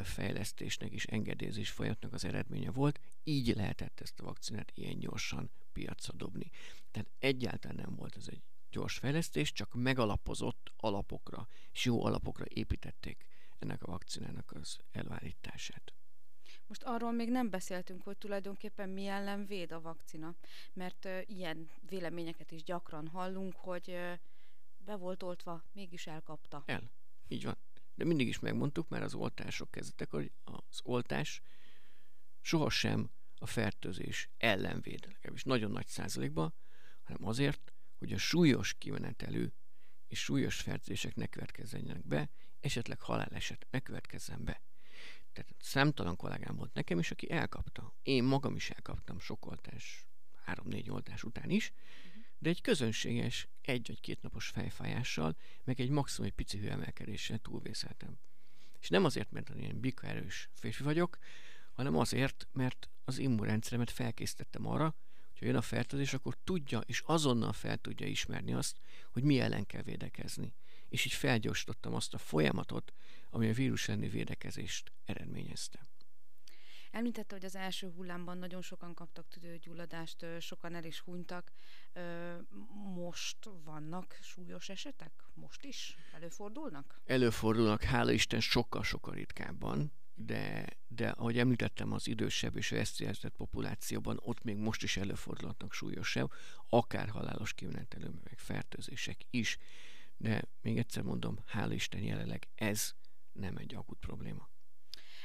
fejlesztésnek 0.03 0.93
és 0.93 1.05
engedélyezés 1.05 1.71
folyamatnak 1.71 2.13
az 2.13 2.25
eredménye 2.25 2.71
volt, 2.71 3.01
így 3.25 3.57
lehetett 3.57 4.01
ezt 4.01 4.21
a 4.21 4.25
vakcinát 4.25 4.73
ilyen 4.75 4.99
gyorsan 4.99 5.51
piacra 5.73 6.15
dobni. 6.17 6.51
Tehát 6.91 7.09
egyáltalán 7.19 7.77
nem 7.77 7.95
volt 7.95 8.17
ez 8.17 8.27
egy 8.29 8.43
gyors 8.71 8.99
fejlesztés, 8.99 9.53
csak 9.53 9.75
megalapozott 9.75 10.73
alapokra 10.77 11.49
és 11.73 11.85
jó 11.85 12.05
alapokra 12.05 12.45
építették 12.49 13.25
ennek 13.59 13.83
a 13.83 13.91
vakcinának 13.91 14.53
az 14.53 14.79
elvállítását. 14.93 15.93
Most 16.67 16.83
arról 16.83 17.13
még 17.13 17.31
nem 17.31 17.51
beszéltünk, 17.51 18.03
hogy 18.03 18.19
tulajdonképpen 18.19 18.89
mi 18.89 19.07
ellen 19.07 19.47
véd 19.47 19.73
a 19.73 19.81
vakcina, 19.81 20.35
mert 20.73 21.05
uh, 21.05 21.21
ilyen 21.27 21.71
véleményeket 21.89 22.51
is 22.51 22.63
gyakran 22.63 23.09
hallunk, 23.09 23.57
hogy 23.57 23.89
uh, 23.89 24.13
be 24.79 24.97
volt 24.97 25.23
oltva, 25.23 25.65
mégis 25.73 26.07
elkapta. 26.07 26.63
El. 26.67 26.91
Így 27.29 27.45
van. 27.45 27.57
De 27.95 28.05
mindig 28.05 28.29
is 28.29 28.39
megmondtuk, 28.39 28.89
már 28.89 29.03
az 29.03 29.15
oltások 29.15 29.71
kezdetek, 29.71 30.11
hogy 30.11 30.33
az 30.45 30.81
oltás 30.83 31.43
sohasem 32.41 33.11
a 33.39 33.47
fertőzés 33.47 34.31
ellen 34.37 34.81
véd, 34.81 35.07
legalábbis 35.07 35.43
nagyon 35.45 35.71
nagy 35.71 35.87
százalékban, 35.87 36.55
hanem 37.03 37.27
azért, 37.27 37.73
hogy 37.99 38.13
a 38.13 38.19
súlyos 38.19 38.75
kimenetelő 38.75 39.53
és 40.07 40.23
súlyos 40.23 40.61
fertőzések 40.61 41.15
ne 41.15 41.27
következzenek 41.27 42.07
be, 42.07 42.31
esetleg 42.61 43.01
haláleset 43.01 43.67
ne 43.71 43.81
következzen 43.81 44.45
be. 44.45 44.63
Tehát 45.33 45.55
számtalan 45.59 46.17
kollégám 46.17 46.57
volt 46.57 46.75
nekem 46.75 46.99
is, 46.99 47.11
aki 47.11 47.31
elkapta. 47.31 47.95
Én 48.03 48.25
magam 48.25 48.57
is 48.57 48.71
elkaptam 48.71 49.19
sok 49.19 49.47
oltás, 49.47 50.07
három-négy 50.45 50.91
oltás 50.91 51.25
után 51.25 51.51
is, 51.51 51.73
de 52.43 52.49
egy 52.49 52.61
közönséges, 52.61 53.49
egy 53.61 53.87
vagy 53.87 54.01
két 54.01 54.23
napos 54.23 54.47
fejfájással, 54.47 55.37
meg 55.65 55.81
egy 55.81 55.89
maximum 55.89 56.29
egy 56.29 56.35
pici 56.35 56.59
hőemelkedéssel 56.59 57.39
túlvészeltem. 57.39 58.19
És 58.81 58.89
nem 58.89 59.05
azért, 59.05 59.31
mert 59.31 59.49
ilyen 59.57 59.81
bika 59.81 60.07
erős 60.07 60.49
férfi 60.53 60.83
vagyok, 60.83 61.19
hanem 61.73 61.97
azért, 61.97 62.49
mert 62.53 62.89
az 63.05 63.19
immunrendszeremet 63.19 63.91
felkészítettem 63.91 64.67
arra, 64.67 64.97
hogyha 65.29 65.47
jön 65.47 65.57
a 65.57 65.63
fertőzés, 65.63 66.15
akkor 66.15 66.37
tudja, 66.45 66.79
és 66.79 67.03
azonnal 67.07 67.53
fel 67.53 67.79
tudja 67.79 68.07
ismerni 68.07 68.55
azt, 68.55 68.81
hogy 69.11 69.23
mi 69.23 69.41
ellen 69.41 69.67
kell 69.67 69.83
védekezni. 69.83 70.55
És 70.89 71.05
így 71.05 71.13
felgyorsítottam 71.13 71.95
azt 71.95 72.15
a 72.15 72.19
folyamatot, 72.19 72.93
ami 73.31 73.49
a 73.49 73.53
vírus 73.53 73.89
elleni 73.89 74.09
védekezést 74.09 74.93
eredményezte. 75.05 75.81
Említette, 76.93 77.35
hogy 77.35 77.45
az 77.45 77.57
első 77.57 77.91
hullámban 77.91 78.39
nagyon 78.39 78.63
sokan 78.63 78.95
kaptak 78.95 79.29
tüdőgyulladást, 79.29 80.27
sokan 80.41 80.75
el 80.75 80.85
is 80.85 81.01
hunytak. 81.01 81.53
Most 82.95 83.51
vannak 83.65 84.19
súlyos 84.23 84.69
esetek? 84.69 85.13
Most 85.35 85.65
is? 85.65 85.97
Előfordulnak? 86.13 87.01
Előfordulnak, 87.05 87.83
hála 87.83 88.13
Isten, 88.13 88.41
sokkal-sokkal 88.41 89.15
ritkábban 89.15 89.93
de, 90.15 90.67
de 90.89 91.09
ahogy 91.09 91.39
említettem, 91.39 91.93
az 91.93 92.07
idősebb 92.07 92.57
és 92.57 92.69
veszélyeztetett 92.69 93.37
populációban 93.37 94.21
ott 94.23 94.43
még 94.43 94.57
most 94.57 94.83
is 94.83 94.97
előfordulhatnak 94.97 95.73
súlyosabb, 95.73 96.33
akár 96.69 97.09
halálos 97.09 97.55
kimenetelő 97.55 98.11
meg 98.25 98.39
fertőzések 98.39 99.21
is, 99.31 99.59
de 100.17 100.43
még 100.61 100.79
egyszer 100.79 101.03
mondom, 101.03 101.39
hála 101.47 101.73
Isten 101.73 102.01
jelenleg 102.01 102.49
ez 102.55 102.95
nem 103.33 103.57
egy 103.57 103.75
akut 103.75 103.99
probléma. 103.99 104.51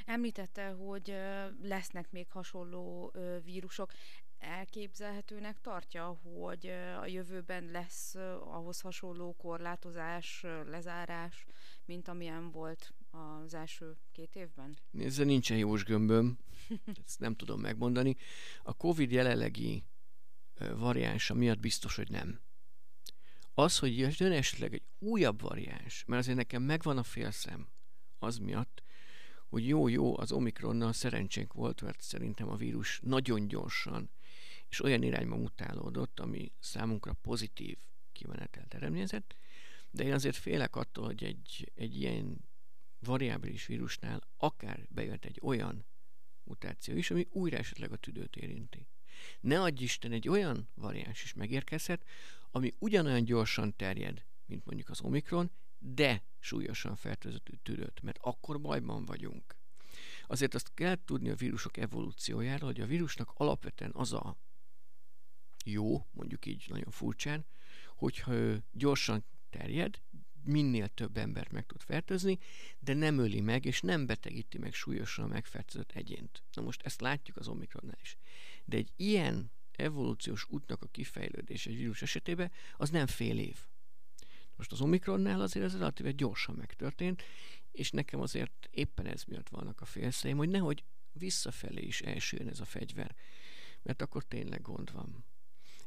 Említette, 0.06 0.70
hogy 0.70 1.16
lesznek 1.62 2.12
még 2.12 2.30
hasonló 2.30 3.14
vírusok. 3.44 3.92
Elképzelhetőnek 4.40 5.62
tartja, 5.62 6.06
hogy 6.06 6.68
a 7.02 7.06
jövőben 7.06 7.64
lesz 7.72 8.16
ahhoz 8.40 8.80
hasonló 8.80 9.36
korlátozás, 9.36 10.46
lezárás, 10.66 11.46
mint 11.86 12.08
amilyen 12.08 12.52
volt 12.52 12.94
az 13.12 13.54
első 13.54 13.98
két 14.12 14.36
évben? 14.36 14.78
Ezzel 15.00 15.26
nincsen 15.26 15.58
jós 15.58 15.84
gömböm, 15.84 16.38
ezt 17.06 17.20
nem 17.20 17.36
tudom 17.36 17.62
megmondani. 17.62 18.16
A 18.64 18.74
Covid 18.74 19.12
jelenlegi 19.12 19.84
variánsa 20.76 21.34
miatt 21.34 21.60
biztos, 21.60 21.96
hogy 21.96 22.10
nem. 22.10 22.40
Az, 23.54 23.80
hogy 23.80 23.98
jön 24.20 24.32
esetleg 24.32 24.74
egy 24.74 24.84
újabb 25.00 25.42
variáns, 25.42 26.04
mert 26.06 26.22
azért 26.22 26.38
nekem 26.38 26.62
megvan 26.62 26.98
a 26.98 27.04
félszem, 27.04 27.68
az 28.20 28.38
miatt, 28.38 28.84
hogy 29.48 29.68
jó-jó, 29.68 30.18
az 30.18 30.32
Omikronnal 30.32 30.94
szerencsénk 30.94 31.54
volt, 31.54 31.82
mert 31.82 32.02
szerintem 32.02 32.50
a 32.50 32.56
vírus 32.56 33.00
nagyon 33.04 33.48
gyorsan 33.48 34.10
és 34.70 34.84
olyan 34.84 35.04
irányba 35.04 35.36
mutálódott, 35.36 36.20
ami 36.20 36.52
számunkra 36.60 37.14
pozitív 37.14 37.78
kimenetelt 38.12 38.74
eredményezett, 38.74 39.36
de 39.92 40.04
én 40.04 40.14
azért 40.14 40.36
félek 40.36 40.76
attól, 40.76 41.06
hogy 41.06 41.24
egy, 41.24 41.72
egy 41.76 41.96
ilyen 41.96 42.38
variábilis 43.00 43.66
vírusnál 43.66 44.28
akár 44.38 44.86
bejött 44.90 45.26
egy 45.26 45.40
olyan 45.42 45.86
mutáció 46.44 46.96
is, 46.96 47.12
ami 47.12 47.28
újra 47.32 47.58
esetleg 47.58 47.92
a 47.92 47.98
tüdőt 47.98 48.36
érinti. 48.36 48.88
Ne 49.40 49.62
adj 49.62 49.84
Isten, 49.84 50.12
egy 50.12 50.28
olyan 50.28 50.70
variáns 50.74 51.24
is 51.24 51.34
megérkezhet, 51.34 52.06
ami 52.52 52.74
ugyanolyan 52.80 53.24
gyorsan 53.24 53.76
terjed, 53.76 54.26
mint 54.46 54.66
mondjuk 54.66 54.90
az 54.90 55.02
Omikron, 55.02 55.52
de 55.80 56.24
súlyosan 56.40 56.96
fertőzött 56.96 57.52
tüdőt, 57.64 58.02
mert 58.02 58.18
akkor 58.22 58.62
bajban 58.62 59.06
vagyunk. 59.06 59.56
Azért 60.28 60.54
azt 60.54 60.74
kell 60.74 61.04
tudni 61.06 61.30
a 61.30 61.36
vírusok 61.36 61.78
evolúciójáról, 61.78 62.70
hogy 62.70 62.82
a 62.82 62.86
vírusnak 62.86 63.32
alapvetően 63.34 63.92
az 63.94 64.14
a 64.14 64.38
jó, 65.72 66.08
mondjuk 66.12 66.46
így 66.46 66.66
nagyon 66.68 66.92
furcsán, 66.92 67.46
hogyha 67.96 68.32
ő 68.32 68.64
gyorsan 68.72 69.26
terjed, 69.50 70.02
minél 70.44 70.88
több 70.88 71.18
embert 71.18 71.52
meg 71.52 71.66
tud 71.66 71.82
fertőzni, 71.82 72.38
de 72.80 72.94
nem 72.94 73.18
öli 73.18 73.42
meg, 73.42 73.66
és 73.66 73.82
nem 73.82 74.06
betegíti 74.06 74.58
meg 74.58 74.74
súlyosan 74.74 75.26
a 75.26 75.28
megfertőzött 75.28 75.92
egyént. 75.92 76.44
Na 76.54 76.62
most 76.62 76.82
ezt 76.82 77.02
látjuk 77.02 77.38
az 77.38 77.48
Omikronnál 77.48 77.98
is. 78.02 78.18
De 78.66 78.78
egy 78.78 78.92
ilyen 78.96 79.52
evolúciós 79.72 80.46
útnak 80.50 80.82
a 80.82 80.88
kifejlődése 80.88 81.70
egy 81.70 81.76
vírus 81.76 82.02
esetében, 82.02 82.52
az 82.78 82.90
nem 82.90 83.08
fél 83.08 83.40
év. 83.40 83.58
Most 84.56 84.72
az 84.72 84.82
Omikronnál 84.82 85.42
azért 85.42 85.66
ez 85.66 85.74
relatíve 85.74 86.12
gyorsan 86.12 86.56
megtörtént, 86.56 87.24
és 87.72 87.92
nekem 87.92 88.20
azért 88.20 88.70
éppen 88.72 89.06
ez 89.06 89.24
miatt 89.24 89.50
vannak 89.50 89.82
a 89.82 89.86
félszeim, 89.86 90.38
hogy 90.38 90.50
nehogy 90.50 90.84
visszafelé 91.12 91.82
is 91.82 92.02
elsőjön 92.02 92.48
ez 92.48 92.60
a 92.60 92.66
fegyver, 92.66 93.16
mert 93.82 94.02
akkor 94.02 94.24
tényleg 94.24 94.62
gond 94.62 94.92
van. 94.92 95.26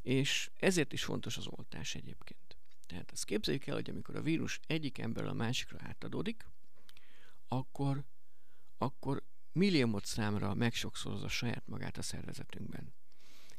És 0.02 0.50
ezért 0.56 0.92
is 0.92 1.04
fontos 1.04 1.36
az 1.36 1.46
oltás 1.46 1.94
egyébként. 1.94 2.56
Tehát 2.86 3.12
ezt 3.12 3.24
képzeljük 3.24 3.66
el, 3.66 3.74
hogy 3.74 3.90
amikor 3.90 4.16
a 4.16 4.22
vírus 4.22 4.60
egyik 4.66 4.98
emberről 4.98 5.30
a 5.30 5.34
másikra 5.34 5.78
átadódik, 5.80 6.46
akkor, 7.48 8.04
akkor 8.78 9.22
milliómod 9.52 10.04
számra 10.04 10.54
megsokszorozza 10.54 11.28
saját 11.28 11.66
magát 11.66 11.98
a 11.98 12.02
szervezetünkben. 12.02 12.92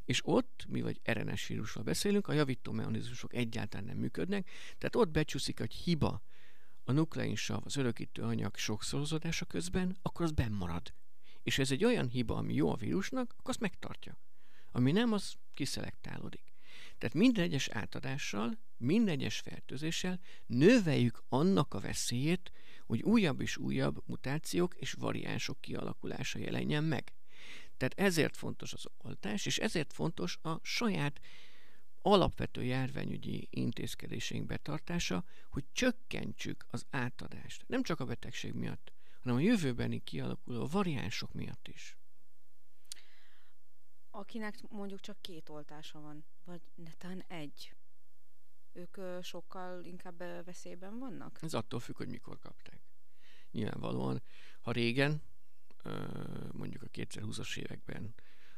És 0.06 0.22
ott, 0.24 0.66
mi 0.68 0.82
vagy 0.82 1.02
RNS 1.12 1.48
vírusról 1.48 1.84
beszélünk, 1.84 2.28
a 2.28 2.34
javító 2.34 2.72
mechanizmusok 2.72 3.34
egyáltalán 3.34 3.86
nem 3.86 3.98
működnek, 3.98 4.50
tehát 4.78 4.96
ott 4.96 5.10
becsúszik 5.10 5.60
egy 5.60 5.74
hiba 5.74 6.22
a 6.84 6.92
nukleinsav, 6.92 7.62
az 7.66 7.76
örökítő 7.76 8.22
anyag 8.22 8.56
sokszorozódása 8.56 9.46
közben, 9.46 9.98
akkor 10.02 10.26
az 10.26 10.32
benn. 10.32 10.62
És 11.44 11.60
ez 11.60 11.72
egy 11.72 11.84
olyan 11.84 12.08
hiba, 12.08 12.36
ami 12.36 12.54
jó 12.54 12.72
a 12.72 12.76
vírusnak, 12.76 13.32
akkor 13.38 13.50
azt 13.50 13.60
megtartja. 13.60 14.18
Ami 14.72 14.92
nem, 14.92 15.14
az 15.14 15.34
kiszelektálódik. 15.54 16.44
Tehát 16.98 17.16
minden 17.16 17.44
egyes 17.44 17.70
átadással, 17.70 18.58
minden 18.78 19.14
egyes 19.14 19.40
fertőzéssel 19.40 20.20
növeljük 20.46 21.24
annak 21.30 21.74
a 21.74 21.80
veszélyét, 21.80 22.52
hogy 22.86 23.02
újabb 23.02 23.42
és 23.42 23.58
újabb 23.58 24.04
mutációk 24.06 24.76
és 24.76 24.94
variánsok 24.94 25.62
kialakulása 25.62 26.40
jelenjen 26.40 26.84
meg. 26.84 27.14
Tehát 27.78 28.00
ezért 28.00 28.38
fontos 28.38 28.74
az 28.74 28.86
oltás, 28.98 29.46
és 29.46 29.58
ezért 29.58 29.94
fontos 29.94 30.38
a 30.42 30.60
saját 30.62 31.20
alapvető 32.02 32.64
járványügyi 32.64 33.48
intézkedéseink 33.50 34.46
betartása, 34.46 35.24
hogy 35.50 35.64
csökkentsük 35.72 36.66
az 36.70 36.86
átadást. 36.90 37.64
Nem 37.68 37.84
csak 37.84 38.00
a 38.00 38.06
betegség 38.06 38.54
miatt, 38.54 38.92
hanem 39.22 39.38
a 39.38 39.42
jövőbeni 39.42 40.04
kialakuló 40.04 40.68
variánsok 40.68 41.34
miatt 41.34 41.68
is. 41.68 41.98
Akinek 44.12 44.70
mondjuk 44.70 45.00
csak 45.00 45.22
két 45.22 45.50
oltása 45.50 46.00
van, 46.00 46.26
vagy 46.44 46.62
netán 46.76 47.24
egy, 47.28 47.74
ők 48.74 49.24
sokkal 49.24 49.84
inkább 49.84 50.18
veszélyben 50.46 51.00
vannak? 51.00 51.40
Ez 51.42 51.54
attól 51.54 51.80
függ, 51.80 51.98
hogy 51.98 52.08
mikor 52.08 52.40
kapták. 52.40 52.82
Nyilvánvalóan, 53.52 54.22
ha 54.62 54.72
régen, 54.72 55.22
mondjuk 56.52 56.82
a 56.82 56.88
2020-as 56.88 57.58
években, 57.58 58.14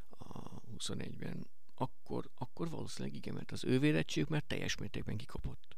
a 0.08 0.60
21-ben, 0.78 1.46
akkor, 1.74 2.30
akkor 2.34 2.70
valószínűleg 2.70 3.16
igen, 3.16 3.34
mert 3.34 3.52
az 3.52 3.64
ő 3.64 3.78
védettségük 3.78 4.28
már 4.28 4.42
teljes 4.42 4.76
mértékben 4.76 5.16
kikopott. 5.16 5.76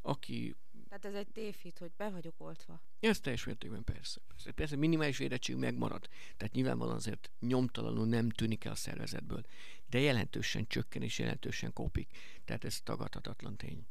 Aki 0.00 0.56
tehát 0.92 1.16
ez 1.16 1.26
egy 1.26 1.32
tévhit, 1.32 1.78
hogy 1.78 1.92
be 1.96 2.10
vagyok 2.10 2.40
oltva. 2.40 2.80
Ez 3.00 3.20
teljes 3.20 3.44
mértékben 3.44 3.84
persze. 3.84 4.20
Persze, 4.28 4.52
persze 4.52 4.76
minimális 4.76 5.18
védettség 5.18 5.56
megmarad. 5.56 6.08
Tehát 6.36 6.54
nyilvánvalóan 6.54 6.96
azért 6.96 7.30
nyomtalanul 7.40 8.06
nem 8.06 8.30
tűnik 8.30 8.64
el 8.64 8.72
a 8.72 8.74
szervezetből. 8.74 9.42
De 9.86 9.98
jelentősen 9.98 10.66
csökken 10.66 11.02
és 11.02 11.18
jelentősen 11.18 11.72
kopik. 11.72 12.18
Tehát 12.44 12.64
ez 12.64 12.80
tagadhatatlan 12.80 13.56
tény. 13.56 13.86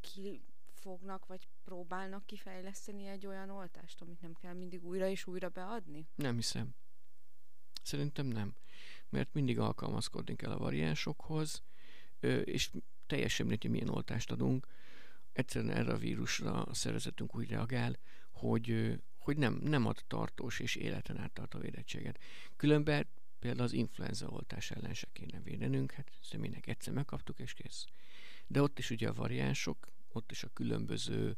Ki 0.00 0.42
fognak 0.72 1.26
vagy 1.26 1.48
próbálnak 1.64 2.26
kifejleszteni 2.26 3.06
egy 3.06 3.26
olyan 3.26 3.50
oltást, 3.50 4.00
amit 4.00 4.20
nem 4.20 4.34
kell 4.34 4.54
mindig 4.54 4.84
újra 4.84 5.08
és 5.08 5.26
újra 5.26 5.48
beadni? 5.48 6.06
Nem 6.14 6.34
hiszem. 6.34 6.74
Szerintem 7.82 8.26
nem. 8.26 8.54
Mert 9.08 9.34
mindig 9.34 9.58
alkalmazkodni 9.58 10.36
kell 10.36 10.50
a 10.50 10.58
variánsokhoz, 10.58 11.62
és 12.44 12.70
teljesen 13.06 13.46
mindegy, 13.46 13.62
hogy 13.62 13.70
milyen 13.70 13.94
oltást 13.94 14.30
adunk 14.30 14.66
egyszerűen 15.32 15.76
erre 15.76 15.92
a 15.92 15.98
vírusra 15.98 16.62
a 16.62 16.74
szervezetünk 16.74 17.36
úgy 17.36 17.48
reagál, 17.48 17.96
hogy, 18.30 18.98
hogy 19.18 19.36
nem, 19.36 19.60
nem 19.62 19.86
ad 19.86 20.04
tartós 20.06 20.60
és 20.60 20.74
életen 20.74 21.18
át 21.18 21.32
tartó 21.32 21.58
védettséget. 21.58 22.18
Különben 22.56 23.06
például 23.38 23.64
az 23.64 23.72
influenza 23.72 24.28
oltás 24.28 24.70
ellen 24.70 24.94
se 24.94 25.08
kéne 25.12 25.40
védenünk, 25.40 25.92
hát 25.92 26.10
személynek 26.22 26.66
egyszer 26.66 26.92
megkaptuk 26.92 27.38
és 27.38 27.52
kész. 27.52 27.84
De 28.46 28.62
ott 28.62 28.78
is 28.78 28.90
ugye 28.90 29.08
a 29.08 29.14
variánsok, 29.14 29.88
ott 30.12 30.30
is 30.30 30.42
a 30.42 30.50
különböző 30.52 31.36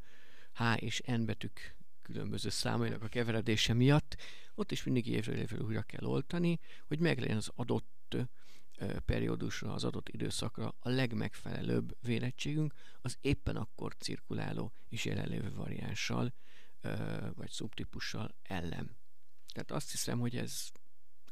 H 0.54 0.62
és 0.76 1.00
N 1.06 1.24
betűk 1.24 1.76
különböző 2.02 2.48
számainak 2.48 3.02
a 3.02 3.08
keveredése 3.08 3.72
miatt, 3.72 4.16
ott 4.54 4.72
is 4.72 4.84
mindig 4.84 5.06
évről 5.06 5.36
évre 5.36 5.62
újra 5.62 5.82
kell 5.82 6.04
oltani, 6.04 6.58
hogy 6.86 6.98
meglegyen 6.98 7.36
az 7.36 7.50
adott 7.54 8.16
periódusra, 9.04 9.72
az 9.72 9.84
adott 9.84 10.08
időszakra 10.08 10.74
a 10.78 10.88
legmegfelelőbb 10.88 11.96
védettségünk 12.00 12.74
az 13.00 13.18
éppen 13.20 13.56
akkor 13.56 13.96
cirkuláló 13.96 14.72
és 14.88 15.04
jelenlévő 15.04 15.54
variánssal 15.54 16.32
vagy 17.34 17.50
szubtípussal 17.50 18.34
ellen. 18.42 18.96
Tehát 19.52 19.70
azt 19.70 19.90
hiszem, 19.90 20.18
hogy 20.18 20.36
ez, 20.36 20.68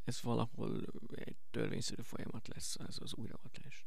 ez 0.05 0.23
valahol 0.23 0.87
egy 1.15 1.37
törvényszerű 1.51 2.03
folyamat 2.03 2.49
lesz 2.49 2.77
ez 2.89 2.97
az 3.01 3.15
újraoltás. 3.15 3.87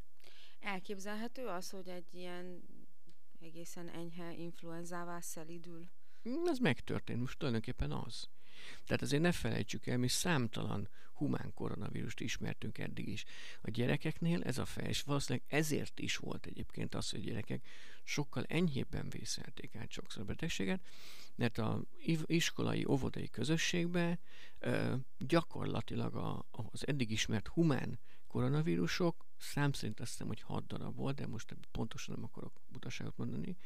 Elképzelhető 0.60 1.46
az, 1.46 1.70
hogy 1.70 1.88
egy 1.88 2.14
ilyen 2.14 2.62
egészen 3.40 3.88
enyhe 3.88 4.32
influenzává 4.32 5.20
szelidül? 5.20 5.88
Mm, 6.28 6.46
ez 6.46 6.58
megtörtént, 6.58 7.20
most 7.20 7.38
tulajdonképpen 7.38 7.92
az. 7.92 8.28
Tehát 8.84 9.02
azért 9.02 9.22
ne 9.22 9.32
felejtsük 9.32 9.86
el, 9.86 9.98
mi 9.98 10.08
számtalan 10.08 10.88
humán 11.14 11.52
koronavírust 11.54 12.20
ismertünk 12.20 12.78
eddig 12.78 13.08
is. 13.08 13.24
A 13.60 13.70
gyerekeknél 13.70 14.42
ez 14.42 14.58
a 14.58 14.64
fej, 14.64 14.88
és 14.88 15.02
valószínűleg 15.02 15.46
ezért 15.48 16.00
is 16.00 16.16
volt 16.16 16.46
egyébként 16.46 16.94
az, 16.94 17.10
hogy 17.10 17.24
gyerekek 17.24 17.66
sokkal 18.02 18.44
enyhébben 18.44 19.08
vészelték 19.08 19.74
át 19.74 19.90
sokszor 19.90 20.22
a 20.22 20.24
betegséget, 20.24 20.86
mert 21.34 21.58
a 21.58 21.82
iskolai, 22.26 22.84
óvodai 22.84 23.28
közösségben 23.28 24.18
gyakorlatilag 25.18 26.14
a, 26.14 26.46
az 26.50 26.86
eddig 26.86 27.10
ismert 27.10 27.48
humán 27.48 27.98
koronavírusok, 28.26 29.26
szám 29.38 29.72
szerint 29.72 30.00
azt 30.00 30.10
hiszem, 30.10 30.26
hogy 30.26 30.40
6 30.40 30.66
darab 30.66 30.96
volt, 30.96 31.16
de 31.16 31.26
most 31.26 31.56
pontosan 31.70 32.14
nem 32.14 32.24
akarok 32.24 32.60
butaságot 32.68 33.16
mondani, 33.16 33.56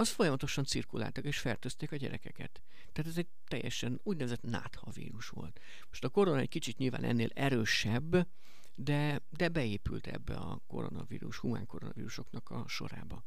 az 0.00 0.08
folyamatosan 0.08 0.64
cirkuláltak 0.64 1.24
és 1.24 1.38
fertőzték 1.38 1.92
a 1.92 1.96
gyerekeket. 1.96 2.62
Tehát 2.92 3.10
ez 3.10 3.18
egy 3.18 3.28
teljesen 3.48 4.00
úgynevezett 4.02 4.42
nátha 4.42 4.90
vírus 4.90 5.28
volt. 5.28 5.60
Most 5.88 6.04
a 6.04 6.08
korona 6.08 6.38
egy 6.38 6.48
kicsit 6.48 6.78
nyilván 6.78 7.04
ennél 7.04 7.28
erősebb, 7.34 8.28
de, 8.74 9.20
de 9.30 9.48
beépült 9.48 10.06
ebbe 10.06 10.34
a 10.34 10.60
koronavírus, 10.66 11.38
humán 11.38 11.66
koronavírusoknak 11.66 12.50
a 12.50 12.64
sorába. 12.68 13.24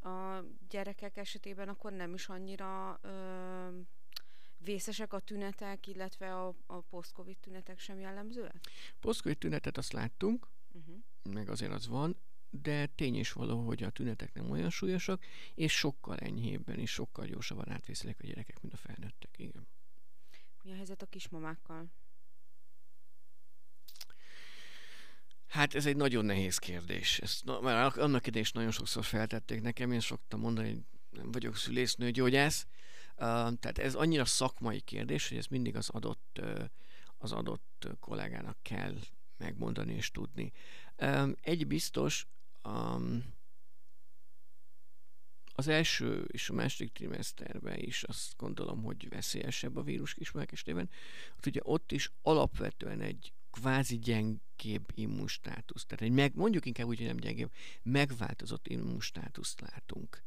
A 0.00 0.44
gyerekek 0.68 1.16
esetében 1.16 1.68
akkor 1.68 1.92
nem 1.92 2.14
is 2.14 2.28
annyira 2.28 2.98
ö, 3.02 3.78
vészesek 4.58 5.12
a 5.12 5.20
tünetek, 5.20 5.86
illetve 5.86 6.34
a, 6.34 6.54
a 6.66 6.80
post-covid 6.80 7.38
tünetek 7.38 7.78
sem 7.78 8.00
jellemzőek? 8.00 8.60
Post-covid 9.00 9.38
tünetet 9.38 9.78
azt 9.78 9.92
láttunk, 9.92 10.48
uh-huh. 10.72 10.96
meg 11.22 11.48
azért 11.48 11.72
az 11.72 11.88
van, 11.88 12.16
de 12.62 12.86
tény 12.86 13.14
is 13.18 13.32
való, 13.32 13.66
hogy 13.66 13.82
a 13.82 13.90
tünetek 13.90 14.34
nem 14.34 14.50
olyan 14.50 14.70
súlyosak, 14.70 15.24
és 15.54 15.72
sokkal 15.72 16.18
enyhébben 16.18 16.78
és 16.78 16.90
sokkal 16.90 17.26
gyorsabban 17.26 17.70
átvészelik 17.70 18.16
a 18.22 18.26
gyerekek, 18.26 18.60
mint 18.60 18.74
a 18.74 18.76
felnőttek. 18.76 19.34
Igen. 19.36 19.66
Mi 20.62 20.72
a 20.72 20.74
helyzet 20.74 21.02
a 21.02 21.06
kismamákkal? 21.06 21.86
Hát 25.46 25.74
ez 25.74 25.86
egy 25.86 25.96
nagyon 25.96 26.24
nehéz 26.24 26.58
kérdés. 26.58 27.18
Ezt 27.18 27.44
na, 27.44 27.60
már 27.60 27.98
annak 27.98 28.26
idején 28.26 28.44
is 28.44 28.52
nagyon 28.52 28.70
sokszor 28.70 29.04
feltették 29.04 29.60
nekem, 29.60 29.92
én 29.92 30.00
szoktam 30.00 30.40
mondani, 30.40 30.68
hogy 30.68 30.82
nem 31.10 31.32
vagyok 31.32 31.56
szülésznő, 31.56 32.10
gyógyász. 32.10 32.66
Uh, 33.10 33.18
tehát 33.58 33.78
ez 33.78 33.94
annyira 33.94 34.24
szakmai 34.24 34.80
kérdés, 34.80 35.28
hogy 35.28 35.38
ez 35.38 35.46
mindig 35.46 35.76
az 35.76 35.88
adott, 35.88 36.38
uh, 36.40 36.64
az 37.18 37.32
adott 37.32 37.88
kollégának 38.00 38.56
kell 38.62 38.94
megmondani 39.36 39.94
és 39.94 40.10
tudni. 40.10 40.52
Um, 40.98 41.34
egy 41.40 41.66
biztos, 41.66 42.26
um, 42.64 43.34
az 45.56 45.68
első 45.68 46.24
és 46.32 46.48
a 46.48 46.52
második 46.52 46.92
trimeszterben 46.92 47.78
is 47.78 48.02
azt 48.02 48.34
gondolom, 48.36 48.82
hogy 48.82 49.08
veszélyesebb 49.08 49.76
a 49.76 49.82
vírus 49.82 50.14
kismák 50.14 50.52
esetében. 50.52 50.90
Ott 51.36 51.46
ugye 51.46 51.60
ott 51.62 51.92
is 51.92 52.12
alapvetően 52.22 53.00
egy 53.00 53.32
kvázi 53.50 53.98
gyengébb 53.98 54.88
immunstátusz. 54.94 55.86
Tehát 55.86 56.04
egy 56.04 56.10
meg, 56.10 56.34
mondjuk 56.34 56.66
inkább 56.66 56.86
úgy, 56.86 56.98
hogy 56.98 57.06
nem 57.06 57.16
gyengébb, 57.16 57.52
megváltozott 57.82 58.68
immunstátuszt 58.68 59.60
látunk. 59.60 60.22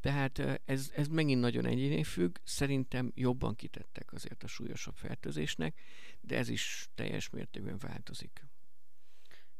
Tehát 0.00 0.60
ez, 0.64 0.90
ez 0.94 1.08
megint 1.08 1.40
nagyon 1.40 1.66
egyéné 1.66 2.02
függ. 2.02 2.36
Szerintem 2.44 3.12
jobban 3.14 3.54
kitettek 3.54 4.12
azért 4.12 4.42
a 4.42 4.46
súlyosabb 4.46 4.96
fertőzésnek, 4.96 5.80
de 6.20 6.36
ez 6.36 6.48
is 6.48 6.88
teljes 6.94 7.30
mértékben 7.30 7.78
változik 7.78 8.46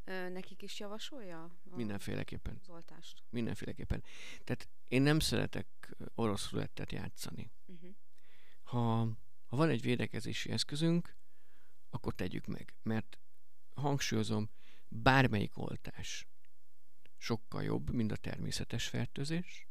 nekik 0.07 0.61
is 0.61 0.79
javasolja? 0.79 1.43
A 1.43 1.75
Mindenféleképpen. 1.75 2.57
Az 2.61 2.69
oltást? 2.69 3.23
Mindenféleképpen. 3.29 4.03
Tehát 4.43 4.67
én 4.87 5.01
nem 5.01 5.19
szeretek 5.19 5.95
orosz 6.15 6.51
rulettet 6.51 6.91
játszani. 6.91 7.51
Uh-huh. 7.65 7.89
Ha, 8.63 8.99
ha 9.47 9.55
van 9.55 9.69
egy 9.69 9.81
védekezési 9.81 10.49
eszközünk, 10.51 11.15
akkor 11.89 12.13
tegyük 12.13 12.45
meg. 12.45 12.75
Mert 12.83 13.19
hangsúlyozom, 13.73 14.49
bármelyik 14.87 15.57
oltás 15.57 16.27
sokkal 17.17 17.63
jobb, 17.63 17.93
mint 17.93 18.11
a 18.11 18.15
természetes 18.15 18.87
fertőzés, 18.87 19.67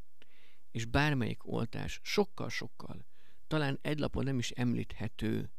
és 0.71 0.85
bármelyik 0.85 1.47
oltás 1.47 2.01
sokkal-sokkal, 2.03 3.07
talán 3.47 3.79
egy 3.83 3.99
lapon 3.99 4.25
nem 4.25 4.39
is 4.39 4.51
említhető 4.51 5.51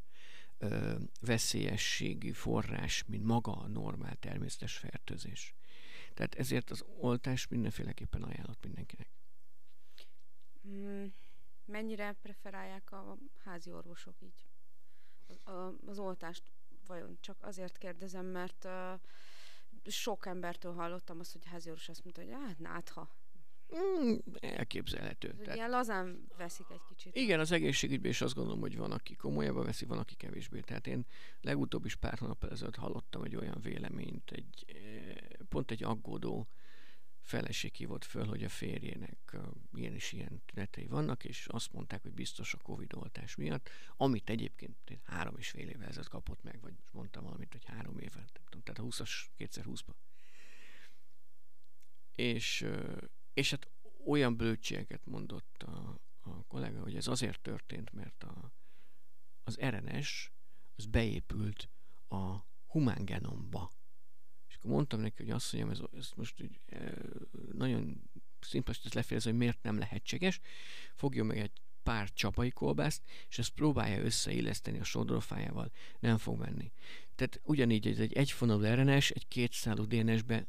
ö, 0.57 0.95
veszélyességi 1.21 2.31
forrás, 2.31 3.03
mint 3.07 3.23
maga 3.23 3.51
a 3.51 3.67
normál 3.67 4.15
természetes 4.15 4.77
fertőzés. 4.77 5.55
Tehát 6.13 6.35
ezért 6.35 6.69
az 6.69 6.85
oltás 6.99 7.47
mindenféleképpen 7.47 8.23
ajánlott 8.23 8.63
mindenkinek. 8.63 9.09
Mm, 10.67 11.05
mennyire 11.65 12.11
preferálják 12.21 12.91
a 12.91 13.17
házi 13.43 13.71
orvosok 13.71 14.21
így 14.21 14.45
az 15.85 15.99
oltást? 15.99 16.43
Vajon 16.85 17.17
csak 17.21 17.37
azért 17.41 17.77
kérdezem, 17.77 18.25
mert 18.25 18.63
uh, 18.65 18.99
sok 19.85 20.25
embertől 20.25 20.73
hallottam 20.73 21.19
azt, 21.19 21.31
hogy 21.31 21.45
házi 21.45 21.69
orvos 21.69 21.89
azt 21.89 22.03
mondta, 22.03 22.21
hogy 22.21 22.31
hát 22.47 22.59
nátha, 22.59 23.16
Mm, 23.75 24.15
elképzelhető. 24.39 25.33
Tehát, 25.33 25.55
ilyen 25.55 25.69
lazán 25.69 26.27
veszik 26.37 26.65
egy 26.69 26.81
kicsit. 26.87 27.15
Igen, 27.15 27.39
az 27.39 27.51
egészségügyben 27.51 28.11
is 28.11 28.21
azt 28.21 28.33
gondolom, 28.33 28.59
hogy 28.59 28.77
van, 28.77 28.91
aki 28.91 29.15
komolyabban 29.15 29.65
veszi, 29.65 29.85
van, 29.85 29.97
aki 29.97 30.15
kevésbé. 30.15 30.59
Tehát 30.59 30.87
én 30.87 31.05
legutóbb 31.41 31.85
is 31.85 31.95
pár 31.95 32.17
hónap 32.17 32.43
ezelőtt 32.43 32.75
hallottam 32.75 33.23
egy 33.23 33.35
olyan 33.35 33.57
véleményt, 33.61 34.31
egy, 34.31 34.65
eh, 34.67 35.15
pont 35.49 35.71
egy 35.71 35.83
aggódó 35.83 36.47
feleség 37.27 37.73
hívott 37.75 38.03
föl, 38.03 38.25
hogy 38.25 38.43
a 38.43 38.49
férjének 38.49 39.37
ilyen 39.73 39.93
is 39.93 40.11
ilyen 40.11 40.41
tünetei 40.45 40.87
vannak, 40.87 41.23
és 41.23 41.47
azt 41.47 41.73
mondták, 41.73 42.01
hogy 42.01 42.13
biztos 42.13 42.53
a 42.53 42.57
Covid 42.57 42.93
oltás 42.93 43.35
miatt, 43.35 43.69
amit 43.97 44.29
egyébként 44.29 44.99
három 45.03 45.37
és 45.37 45.49
fél 45.49 45.69
évvel 45.69 45.87
ezelőtt 45.87 46.09
kapott 46.09 46.43
meg, 46.43 46.61
vagy 46.61 46.73
most 46.79 46.93
mondtam 46.93 47.23
valamit, 47.23 47.51
hogy 47.51 47.65
három 47.65 47.95
nem 47.95 48.25
tudom, 48.49 48.61
tehát 48.63 48.79
a 48.79 48.83
20-as, 48.83 49.11
2020-ban. 49.37 49.95
És 52.15 52.65
és 53.37 53.49
hát 53.49 53.67
olyan 54.05 54.37
bölcségeket 54.37 55.05
mondott 55.05 55.63
a, 55.63 55.99
a 56.21 56.43
kollega, 56.47 56.81
hogy 56.81 56.95
ez 56.95 57.07
azért 57.07 57.41
történt, 57.41 57.91
mert 57.91 58.23
a, 58.23 58.51
az 59.43 59.59
RNS 59.59 60.31
az 60.75 60.85
beépült 60.85 61.69
a 62.07 62.35
humán 62.65 63.05
genomba. 63.05 63.71
És 64.47 64.55
akkor 64.55 64.71
mondtam 64.71 64.99
neki, 64.99 65.23
hogy 65.23 65.31
azt 65.31 65.53
mondjam, 65.53 65.73
ez, 65.73 65.99
ez 65.99 66.11
most 66.15 66.41
így, 66.41 66.59
e, 66.65 66.93
nagyon 67.51 68.09
szimpatikus 68.39 68.87
ez 68.87 68.93
lefejező, 68.93 69.29
hogy 69.29 69.39
miért 69.39 69.63
nem 69.63 69.77
lehetséges. 69.77 70.39
Fogjon 70.95 71.25
meg 71.25 71.37
egy 71.37 71.61
pár 71.83 72.13
csapai 72.13 72.49
kolbászt, 72.49 73.01
és 73.29 73.39
ezt 73.39 73.53
próbálja 73.53 74.03
összeilleszteni 74.03 74.79
a 74.79 74.83
sodrofájával, 74.83 75.71
nem 75.99 76.17
fog 76.17 76.39
menni. 76.39 76.71
Tehát 77.15 77.41
ugyanígy 77.43 77.87
ez 77.87 77.99
egy 77.99 78.13
egyfonalú 78.13 78.63
RNS, 78.63 79.09
egy 79.09 79.27
kétszálú 79.27 79.85
DNS-be 79.85 80.45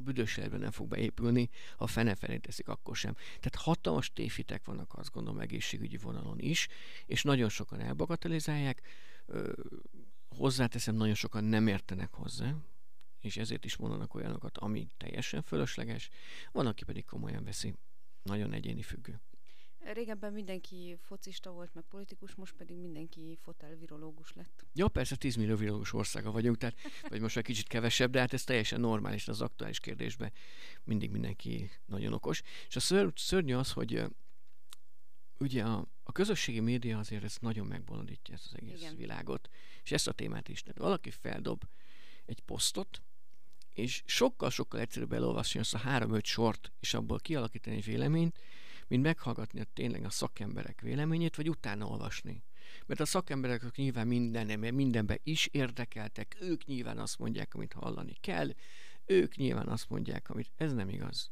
a 0.00 0.02
büdös 0.02 0.34
nem 0.34 0.70
fog 0.70 0.88
beépülni, 0.88 1.48
ha 1.76 1.86
fene 1.86 2.14
felé 2.14 2.36
teszik, 2.36 2.68
akkor 2.68 2.96
sem. 2.96 3.14
Tehát 3.14 3.54
hatalmas 3.54 4.12
téfitek 4.12 4.64
vannak, 4.64 4.94
azt 4.94 5.10
gondolom, 5.12 5.40
egészségügyi 5.40 5.96
vonalon 5.96 6.38
is, 6.38 6.68
és 7.06 7.22
nagyon 7.22 7.48
sokan 7.48 7.80
elbagatelizálják, 7.80 8.82
hozzáteszem, 10.28 10.94
nagyon 10.94 11.14
sokan 11.14 11.44
nem 11.44 11.66
értenek 11.66 12.12
hozzá, 12.12 12.54
és 13.20 13.36
ezért 13.36 13.64
is 13.64 13.76
mondanak 13.76 14.14
olyanokat, 14.14 14.58
ami 14.58 14.88
teljesen 14.96 15.42
fölösleges, 15.42 16.08
van, 16.52 16.66
aki 16.66 16.84
pedig 16.84 17.04
komolyan 17.04 17.44
veszi. 17.44 17.74
Nagyon 18.22 18.52
egyéni 18.52 18.82
függő. 18.82 19.20
Régebben 19.80 20.32
mindenki 20.32 20.96
focista 21.00 21.50
volt, 21.50 21.74
meg 21.74 21.84
politikus, 21.88 22.34
most 22.34 22.54
pedig 22.54 22.76
mindenki 22.76 23.38
fotelvirológus 23.42 24.32
lett. 24.32 24.66
Ja, 24.72 24.88
persze 24.88 25.16
10 25.16 25.36
millió 25.36 25.56
virológus 25.56 25.92
országa 25.92 26.30
vagyunk, 26.30 26.56
tehát, 26.56 26.76
vagy 27.08 27.20
most 27.20 27.36
egy 27.36 27.44
kicsit 27.44 27.66
kevesebb, 27.66 28.10
de 28.10 28.18
hát 28.18 28.32
ez 28.32 28.44
teljesen 28.44 28.80
normális 28.80 29.28
az 29.28 29.40
aktuális 29.40 29.80
kérdésben. 29.80 30.32
Mindig 30.84 31.10
mindenki 31.10 31.70
nagyon 31.86 32.12
okos. 32.12 32.42
És 32.68 32.76
a 32.76 32.80
ször, 32.80 33.12
szörnyű 33.16 33.54
az, 33.54 33.72
hogy 33.72 34.04
ugye 35.38 35.62
a, 35.64 35.86
a 36.02 36.12
közösségi 36.12 36.60
média 36.60 36.98
azért 36.98 37.24
ezt 37.24 37.40
nagyon 37.40 37.66
megbolondítja 37.66 38.34
ezt 38.34 38.46
az 38.46 38.54
egész 38.56 38.80
Igen. 38.80 38.96
világot, 38.96 39.48
és 39.82 39.92
ezt 39.92 40.08
a 40.08 40.12
témát 40.12 40.48
is. 40.48 40.62
Tehát 40.62 40.78
valaki 40.78 41.10
feldob 41.10 41.64
egy 42.26 42.40
posztot, 42.40 43.02
és 43.72 44.02
sokkal-sokkal 44.06 44.80
egyszerűbb 44.80 45.12
elolvasni 45.12 45.60
azt 45.60 45.74
a 45.74 45.78
három-öt 45.78 46.24
sort, 46.24 46.72
és 46.80 46.94
abból 46.94 47.18
kialakítani 47.18 47.76
egy 47.76 47.84
véleményt, 47.84 48.38
mint 48.90 49.02
meghallgatni 49.02 49.60
a 49.60 49.64
tényleg 49.72 50.04
a 50.04 50.10
szakemberek 50.10 50.80
véleményét, 50.80 51.36
vagy 51.36 51.48
utána 51.48 51.86
olvasni. 51.86 52.42
Mert 52.86 53.00
a 53.00 53.04
szakemberek 53.04 53.76
nyilván 53.76 54.06
minden, 54.06 54.74
mindenben 54.74 55.18
is 55.22 55.46
érdekeltek, 55.46 56.36
ők 56.40 56.64
nyilván 56.64 56.98
azt 56.98 57.18
mondják, 57.18 57.54
amit 57.54 57.72
hallani 57.72 58.12
kell, 58.20 58.50
ők 59.04 59.36
nyilván 59.36 59.68
azt 59.68 59.88
mondják, 59.88 60.30
amit 60.30 60.50
ez 60.56 60.72
nem 60.72 60.88
igaz. 60.88 61.30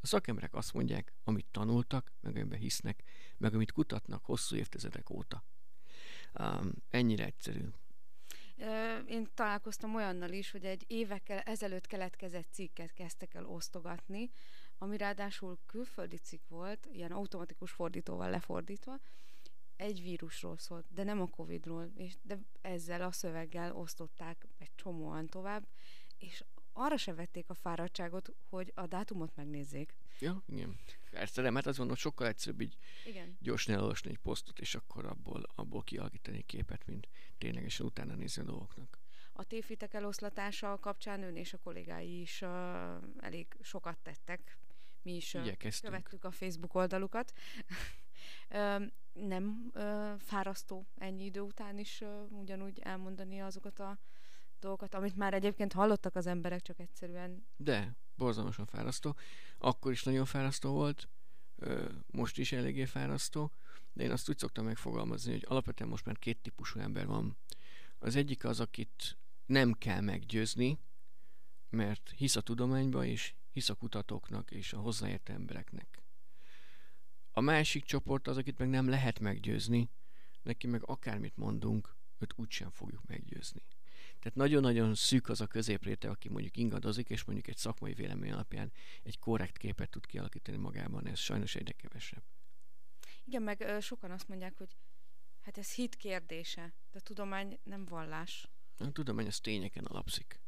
A 0.00 0.06
szakemberek 0.06 0.54
azt 0.54 0.72
mondják, 0.72 1.12
amit 1.24 1.46
tanultak, 1.50 2.12
meg 2.20 2.36
amiben 2.36 2.58
hisznek, 2.58 3.02
meg 3.36 3.54
amit 3.54 3.72
kutatnak 3.72 4.24
hosszú 4.24 4.56
évtizedek 4.56 5.10
óta. 5.10 5.44
Um, 6.40 6.72
ennyire 6.88 7.24
egyszerű. 7.24 7.64
Én 9.06 9.28
találkoztam 9.34 9.94
olyannal 9.94 10.30
is, 10.30 10.50
hogy 10.50 10.64
egy 10.64 10.84
évekkel 10.86 11.38
ezelőtt 11.38 11.86
keletkezett 11.86 12.48
cikket 12.52 12.92
kezdtek 12.92 13.34
el 13.34 13.46
osztogatni, 13.46 14.30
ami 14.82 14.96
ráadásul 14.96 15.58
külföldi 15.66 16.16
cikk 16.16 16.48
volt, 16.48 16.88
ilyen 16.92 17.12
automatikus 17.12 17.70
fordítóval 17.70 18.30
lefordítva, 18.30 18.98
egy 19.76 20.02
vírusról 20.02 20.58
szólt, 20.58 20.84
de 20.88 21.02
nem 21.02 21.20
a 21.20 21.26
Covidról, 21.26 21.90
és 21.96 22.14
de 22.22 22.38
ezzel 22.60 23.02
a 23.02 23.12
szöveggel 23.12 23.76
osztották 23.76 24.46
egy 24.58 24.70
csomóan 24.74 25.26
tovább, 25.26 25.66
és 26.18 26.44
arra 26.72 26.96
se 26.96 27.14
vették 27.14 27.50
a 27.50 27.54
fáradtságot, 27.54 28.32
hogy 28.48 28.72
a 28.74 28.86
dátumot 28.86 29.36
megnézzék. 29.36 29.94
Ja, 30.18 30.42
igen. 30.46 30.78
Persze, 31.10 31.42
de 31.42 31.50
mert 31.50 31.66
az 31.66 31.78
van, 31.78 31.88
hogy 31.88 31.98
sokkal 31.98 32.26
egyszerűbb 32.26 32.60
így 32.60 32.76
igen. 33.04 33.36
gyorsan 33.40 33.74
elolvasni 33.74 34.10
egy 34.10 34.18
posztot, 34.18 34.58
és 34.58 34.74
akkor 34.74 35.04
abból, 35.04 35.42
abból 35.54 35.82
kialakítani 35.82 36.36
egy 36.36 36.46
képet, 36.46 36.86
mint 36.86 37.08
ténylegesen 37.38 37.86
utána 37.86 38.14
nézni 38.14 38.42
a 38.42 38.44
dolgoknak. 38.44 38.98
A 39.32 39.44
tévhitek 39.44 39.94
eloszlatása 39.94 40.78
kapcsán 40.78 41.22
ön 41.22 41.36
és 41.36 41.52
a 41.52 41.58
kollégái 41.58 42.20
is 42.20 42.42
uh, 42.42 42.48
elég 43.20 43.46
sokat 43.60 43.98
tettek 44.02 44.58
mi 45.02 45.14
is 45.14 45.34
Igyekeztünk. 45.34 45.92
követtük 45.92 46.24
a 46.24 46.30
Facebook 46.30 46.74
oldalukat. 46.74 47.32
nem 49.12 49.72
fárasztó 50.18 50.86
ennyi 50.96 51.24
idő 51.24 51.40
után 51.40 51.78
is 51.78 52.04
ugyanúgy 52.28 52.78
elmondani 52.78 53.40
azokat 53.40 53.80
a 53.80 53.98
dolgokat, 54.60 54.94
amit 54.94 55.16
már 55.16 55.34
egyébként 55.34 55.72
hallottak 55.72 56.16
az 56.16 56.26
emberek, 56.26 56.62
csak 56.62 56.78
egyszerűen... 56.78 57.46
De, 57.56 57.96
borzalmasan 58.14 58.66
fárasztó. 58.66 59.16
Akkor 59.58 59.92
is 59.92 60.02
nagyon 60.02 60.24
fárasztó 60.24 60.72
volt, 60.72 61.08
most 62.06 62.38
is 62.38 62.52
eléggé 62.52 62.84
fárasztó, 62.84 63.52
de 63.92 64.02
én 64.02 64.10
azt 64.10 64.28
úgy 64.28 64.38
szoktam 64.38 64.64
megfogalmazni, 64.64 65.32
hogy 65.32 65.44
alapvetően 65.48 65.90
most 65.90 66.04
már 66.04 66.18
két 66.18 66.38
típusú 66.38 66.80
ember 66.80 67.06
van. 67.06 67.36
Az 67.98 68.16
egyik 68.16 68.44
az, 68.44 68.60
akit 68.60 69.18
nem 69.46 69.72
kell 69.72 70.00
meggyőzni, 70.00 70.78
mert 71.70 72.12
hisz 72.16 72.36
a 72.36 72.40
tudományba, 72.40 73.04
és 73.04 73.34
hisz 73.60 73.68
a 73.68 73.74
kutatóknak 73.74 74.50
és 74.50 74.72
a 74.72 74.78
hozzáértő 74.78 75.32
embereknek. 75.32 76.02
A 77.30 77.40
másik 77.40 77.84
csoport 77.84 78.28
az, 78.28 78.36
akit 78.36 78.58
meg 78.58 78.68
nem 78.68 78.88
lehet 78.88 79.18
meggyőzni, 79.18 79.90
neki 80.42 80.66
meg 80.66 80.82
akármit 80.84 81.36
mondunk, 81.36 81.96
őt 82.18 82.32
úgysem 82.36 82.70
fogjuk 82.70 83.06
meggyőzni. 83.06 83.62
Tehát 84.18 84.38
nagyon-nagyon 84.38 84.94
szűk 84.94 85.28
az 85.28 85.40
a 85.40 85.46
középréte, 85.46 86.10
aki 86.10 86.28
mondjuk 86.28 86.56
ingadozik, 86.56 87.08
és 87.08 87.24
mondjuk 87.24 87.48
egy 87.48 87.56
szakmai 87.56 87.94
vélemény 87.94 88.32
alapján 88.32 88.72
egy 89.02 89.18
korrekt 89.18 89.56
képet 89.56 89.90
tud 89.90 90.06
kialakítani 90.06 90.56
magában, 90.56 91.06
ez 91.06 91.18
sajnos 91.18 91.54
egyre 91.54 91.72
kevesebb. 91.72 92.22
Igen, 93.24 93.42
meg 93.42 93.60
ö, 93.60 93.80
sokan 93.80 94.10
azt 94.10 94.28
mondják, 94.28 94.58
hogy 94.58 94.76
hát 95.40 95.58
ez 95.58 95.74
hit 95.74 95.96
kérdése, 95.96 96.74
de 96.92 97.00
tudomány 97.00 97.58
nem 97.62 97.84
vallás. 97.84 98.48
A 98.78 98.92
tudomány 98.92 99.26
az 99.26 99.40
tényeken 99.40 99.84
alapszik 99.84 100.40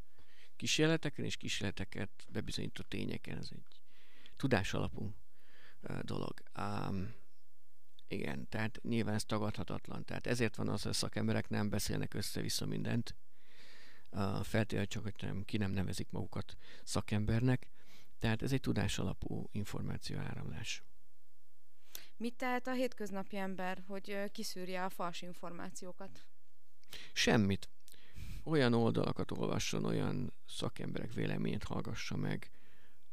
kísérleteken 0.62 1.24
és 1.24 1.36
kísérleteket 1.36 2.10
bebizonyított 2.28 2.88
tényeken. 2.88 3.38
Ez 3.38 3.48
egy 3.52 3.82
tudás 4.36 4.74
alapú 4.74 5.14
dolog. 6.02 6.42
Um, 6.58 7.14
igen, 8.08 8.48
tehát 8.48 8.80
nyilván 8.82 9.14
ez 9.14 9.24
tagadhatatlan. 9.24 10.04
Tehát 10.04 10.26
ezért 10.26 10.56
van 10.56 10.68
az, 10.68 10.82
hogy 10.82 10.90
a 10.90 10.94
szakemberek 10.94 11.48
nem 11.48 11.68
beszélnek 11.68 12.14
össze-vissza 12.14 12.66
mindent. 12.66 13.14
Uh, 14.10 14.42
feltétlenül 14.42 14.86
csak, 14.86 15.02
hogy 15.02 15.14
nem, 15.20 15.44
ki 15.44 15.56
nem 15.56 15.70
nevezik 15.70 16.10
magukat 16.10 16.56
szakembernek. 16.84 17.68
Tehát 18.18 18.42
ez 18.42 18.52
egy 18.52 18.60
tudás 18.60 18.98
alapú 18.98 19.48
információ 19.52 20.18
áramlás. 20.18 20.82
Mit 22.16 22.34
tehet 22.34 22.66
a 22.66 22.72
hétköznapi 22.72 23.36
ember, 23.36 23.82
hogy 23.86 24.30
kiszűrje 24.32 24.84
a 24.84 24.88
fals 24.88 25.22
információkat? 25.22 26.24
Semmit 27.12 27.68
olyan 28.44 28.72
oldalakat 28.72 29.30
olvasson, 29.30 29.84
olyan 29.84 30.32
szakemberek 30.46 31.12
véleményét 31.12 31.64
hallgassa 31.64 32.16
meg, 32.16 32.50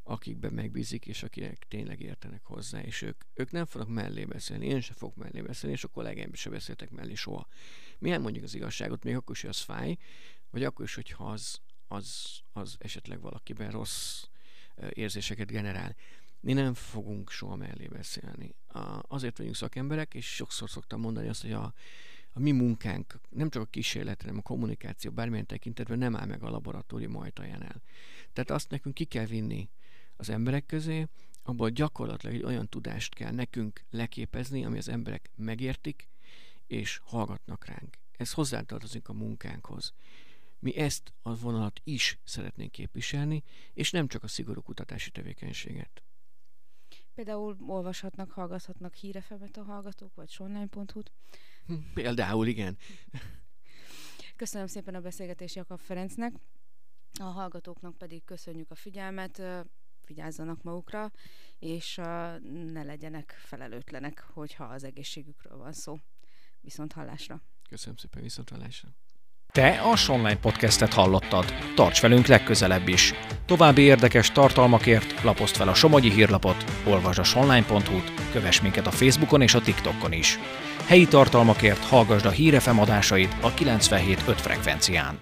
akikben 0.03 0.53
megbízik, 0.53 1.05
és 1.05 1.23
akinek 1.23 1.65
tényleg 1.67 2.01
értenek 2.01 2.43
hozzá, 2.43 2.81
és 2.81 3.01
ők, 3.01 3.21
ők 3.33 3.51
nem 3.51 3.65
fognak 3.65 3.89
mellé 3.89 4.25
beszélni, 4.25 4.65
én 4.65 4.81
sem 4.81 4.95
fogok 4.95 5.15
mellé 5.15 5.41
beszélni, 5.41 5.75
és 5.75 5.83
a 5.83 5.87
kollégáim 5.87 6.33
sem 6.33 6.51
beszéltek 6.51 6.89
mellé 6.89 7.13
soha. 7.13 7.47
Mi 7.99 8.17
mondjuk 8.17 8.43
az 8.43 8.55
igazságot, 8.55 9.03
még 9.03 9.15
akkor 9.15 9.35
is, 9.35 9.41
hogy 9.41 9.49
az 9.49 9.59
fáj, 9.59 9.97
vagy 10.49 10.63
akkor 10.63 10.85
is, 10.85 10.95
hogyha 10.95 11.31
az, 11.31 11.59
az, 11.87 12.39
az 12.51 12.75
esetleg 12.79 13.21
valakiben 13.21 13.71
rossz 13.71 14.23
érzéseket 14.89 15.47
generál. 15.47 15.95
Mi 16.39 16.53
nem 16.53 16.73
fogunk 16.73 17.29
soha 17.29 17.55
mellé 17.55 17.87
beszélni. 17.87 18.55
Azért 19.01 19.37
vagyunk 19.37 19.55
szakemberek, 19.55 20.13
és 20.13 20.35
sokszor 20.35 20.69
szoktam 20.69 20.99
mondani 20.99 21.27
azt, 21.27 21.41
hogy 21.41 21.51
a, 21.51 21.73
a 22.39 22.41
mi 22.41 22.51
munkánk 22.51 23.19
nem 23.29 23.49
csak 23.49 23.61
a 23.61 23.65
kísérlet, 23.65 24.21
hanem 24.21 24.37
a 24.37 24.41
kommunikáció 24.41 25.11
bármilyen 25.11 25.45
tekintetben 25.45 25.97
nem 25.97 26.15
áll 26.15 26.25
meg 26.25 26.43
a 26.43 26.49
laboratórium 26.49 27.17
ajtajánál. 27.17 27.81
Tehát 28.33 28.49
azt 28.49 28.69
nekünk 28.69 28.95
ki 28.95 29.05
kell 29.05 29.25
vinni 29.25 29.69
az 30.15 30.29
emberek 30.29 30.65
közé, 30.65 31.07
abból 31.43 31.69
gyakorlatilag 31.69 32.35
egy 32.35 32.43
olyan 32.43 32.67
tudást 32.67 33.13
kell 33.13 33.31
nekünk 33.31 33.83
leképezni, 33.89 34.65
ami 34.65 34.77
az 34.77 34.89
emberek 34.89 35.29
megértik, 35.35 36.07
és 36.67 36.99
hallgatnak 37.03 37.65
ránk. 37.65 37.97
Ez 38.17 38.33
hozzátartozik 38.33 39.09
a 39.09 39.13
munkánkhoz. 39.13 39.93
Mi 40.59 40.75
ezt 40.75 41.13
a 41.21 41.35
vonalat 41.35 41.81
is 41.83 42.19
szeretnénk 42.23 42.71
képviselni, 42.71 43.43
és 43.73 43.91
nem 43.91 44.07
csak 44.07 44.23
a 44.23 44.27
szigorú 44.27 44.61
kutatási 44.61 45.11
tevékenységet. 45.11 46.03
Például 47.13 47.57
olvashatnak, 47.67 48.31
hallgathatnak 48.31 48.93
hírefemet 48.93 49.57
a 49.57 49.63
hallgatók, 49.63 50.15
vagy 50.15 50.29
sonline.hu-t. 50.29 51.11
Például, 51.93 52.47
igen. 52.47 52.77
Köszönöm 54.35 54.67
szépen 54.67 54.95
a 54.95 55.01
beszélgetést 55.01 55.55
Jakab 55.55 55.79
Ferencnek. 55.79 56.33
A 57.19 57.23
hallgatóknak 57.23 57.97
pedig 57.97 58.23
köszönjük 58.23 58.71
a 58.71 58.75
figyelmet, 58.75 59.41
vigyázzanak 60.05 60.63
magukra, 60.63 61.11
és 61.59 61.95
ne 62.71 62.83
legyenek 62.83 63.31
felelőtlenek, 63.39 64.19
hogyha 64.19 64.63
az 64.63 64.83
egészségükről 64.83 65.57
van 65.57 65.73
szó. 65.73 65.99
Viszont 66.61 66.93
hallásra! 66.93 67.41
Köszönöm 67.69 67.97
szépen, 67.97 68.21
viszont 68.21 68.49
hallásra! 68.49 68.89
Te 69.51 69.81
a 69.91 69.95
Sonline 69.95 70.37
podcastet 70.37 70.93
hallottad. 70.93 71.45
Tarts 71.75 72.01
velünk 72.01 72.25
legközelebb 72.25 72.87
is. 72.87 73.13
További 73.45 73.81
érdekes 73.81 74.31
tartalmakért 74.31 75.23
lapozd 75.23 75.55
fel 75.55 75.67
a 75.67 75.73
Somogyi 75.73 76.11
hírlapot, 76.11 76.63
olvasd 76.87 77.19
a 77.19 77.23
sonline.hu-t, 77.23 78.31
kövess 78.31 78.61
minket 78.61 78.87
a 78.87 78.91
Facebookon 78.91 79.41
és 79.41 79.53
a 79.53 79.61
TikTokon 79.61 80.11
is. 80.11 80.39
Helyi 80.85 81.07
tartalmakért 81.07 81.85
hallgasd 81.85 82.25
a 82.25 82.29
hírefem 82.29 82.79
adásait 82.79 83.35
a 83.41 83.53
97.5 83.53 84.15
frekvencián. 84.35 85.19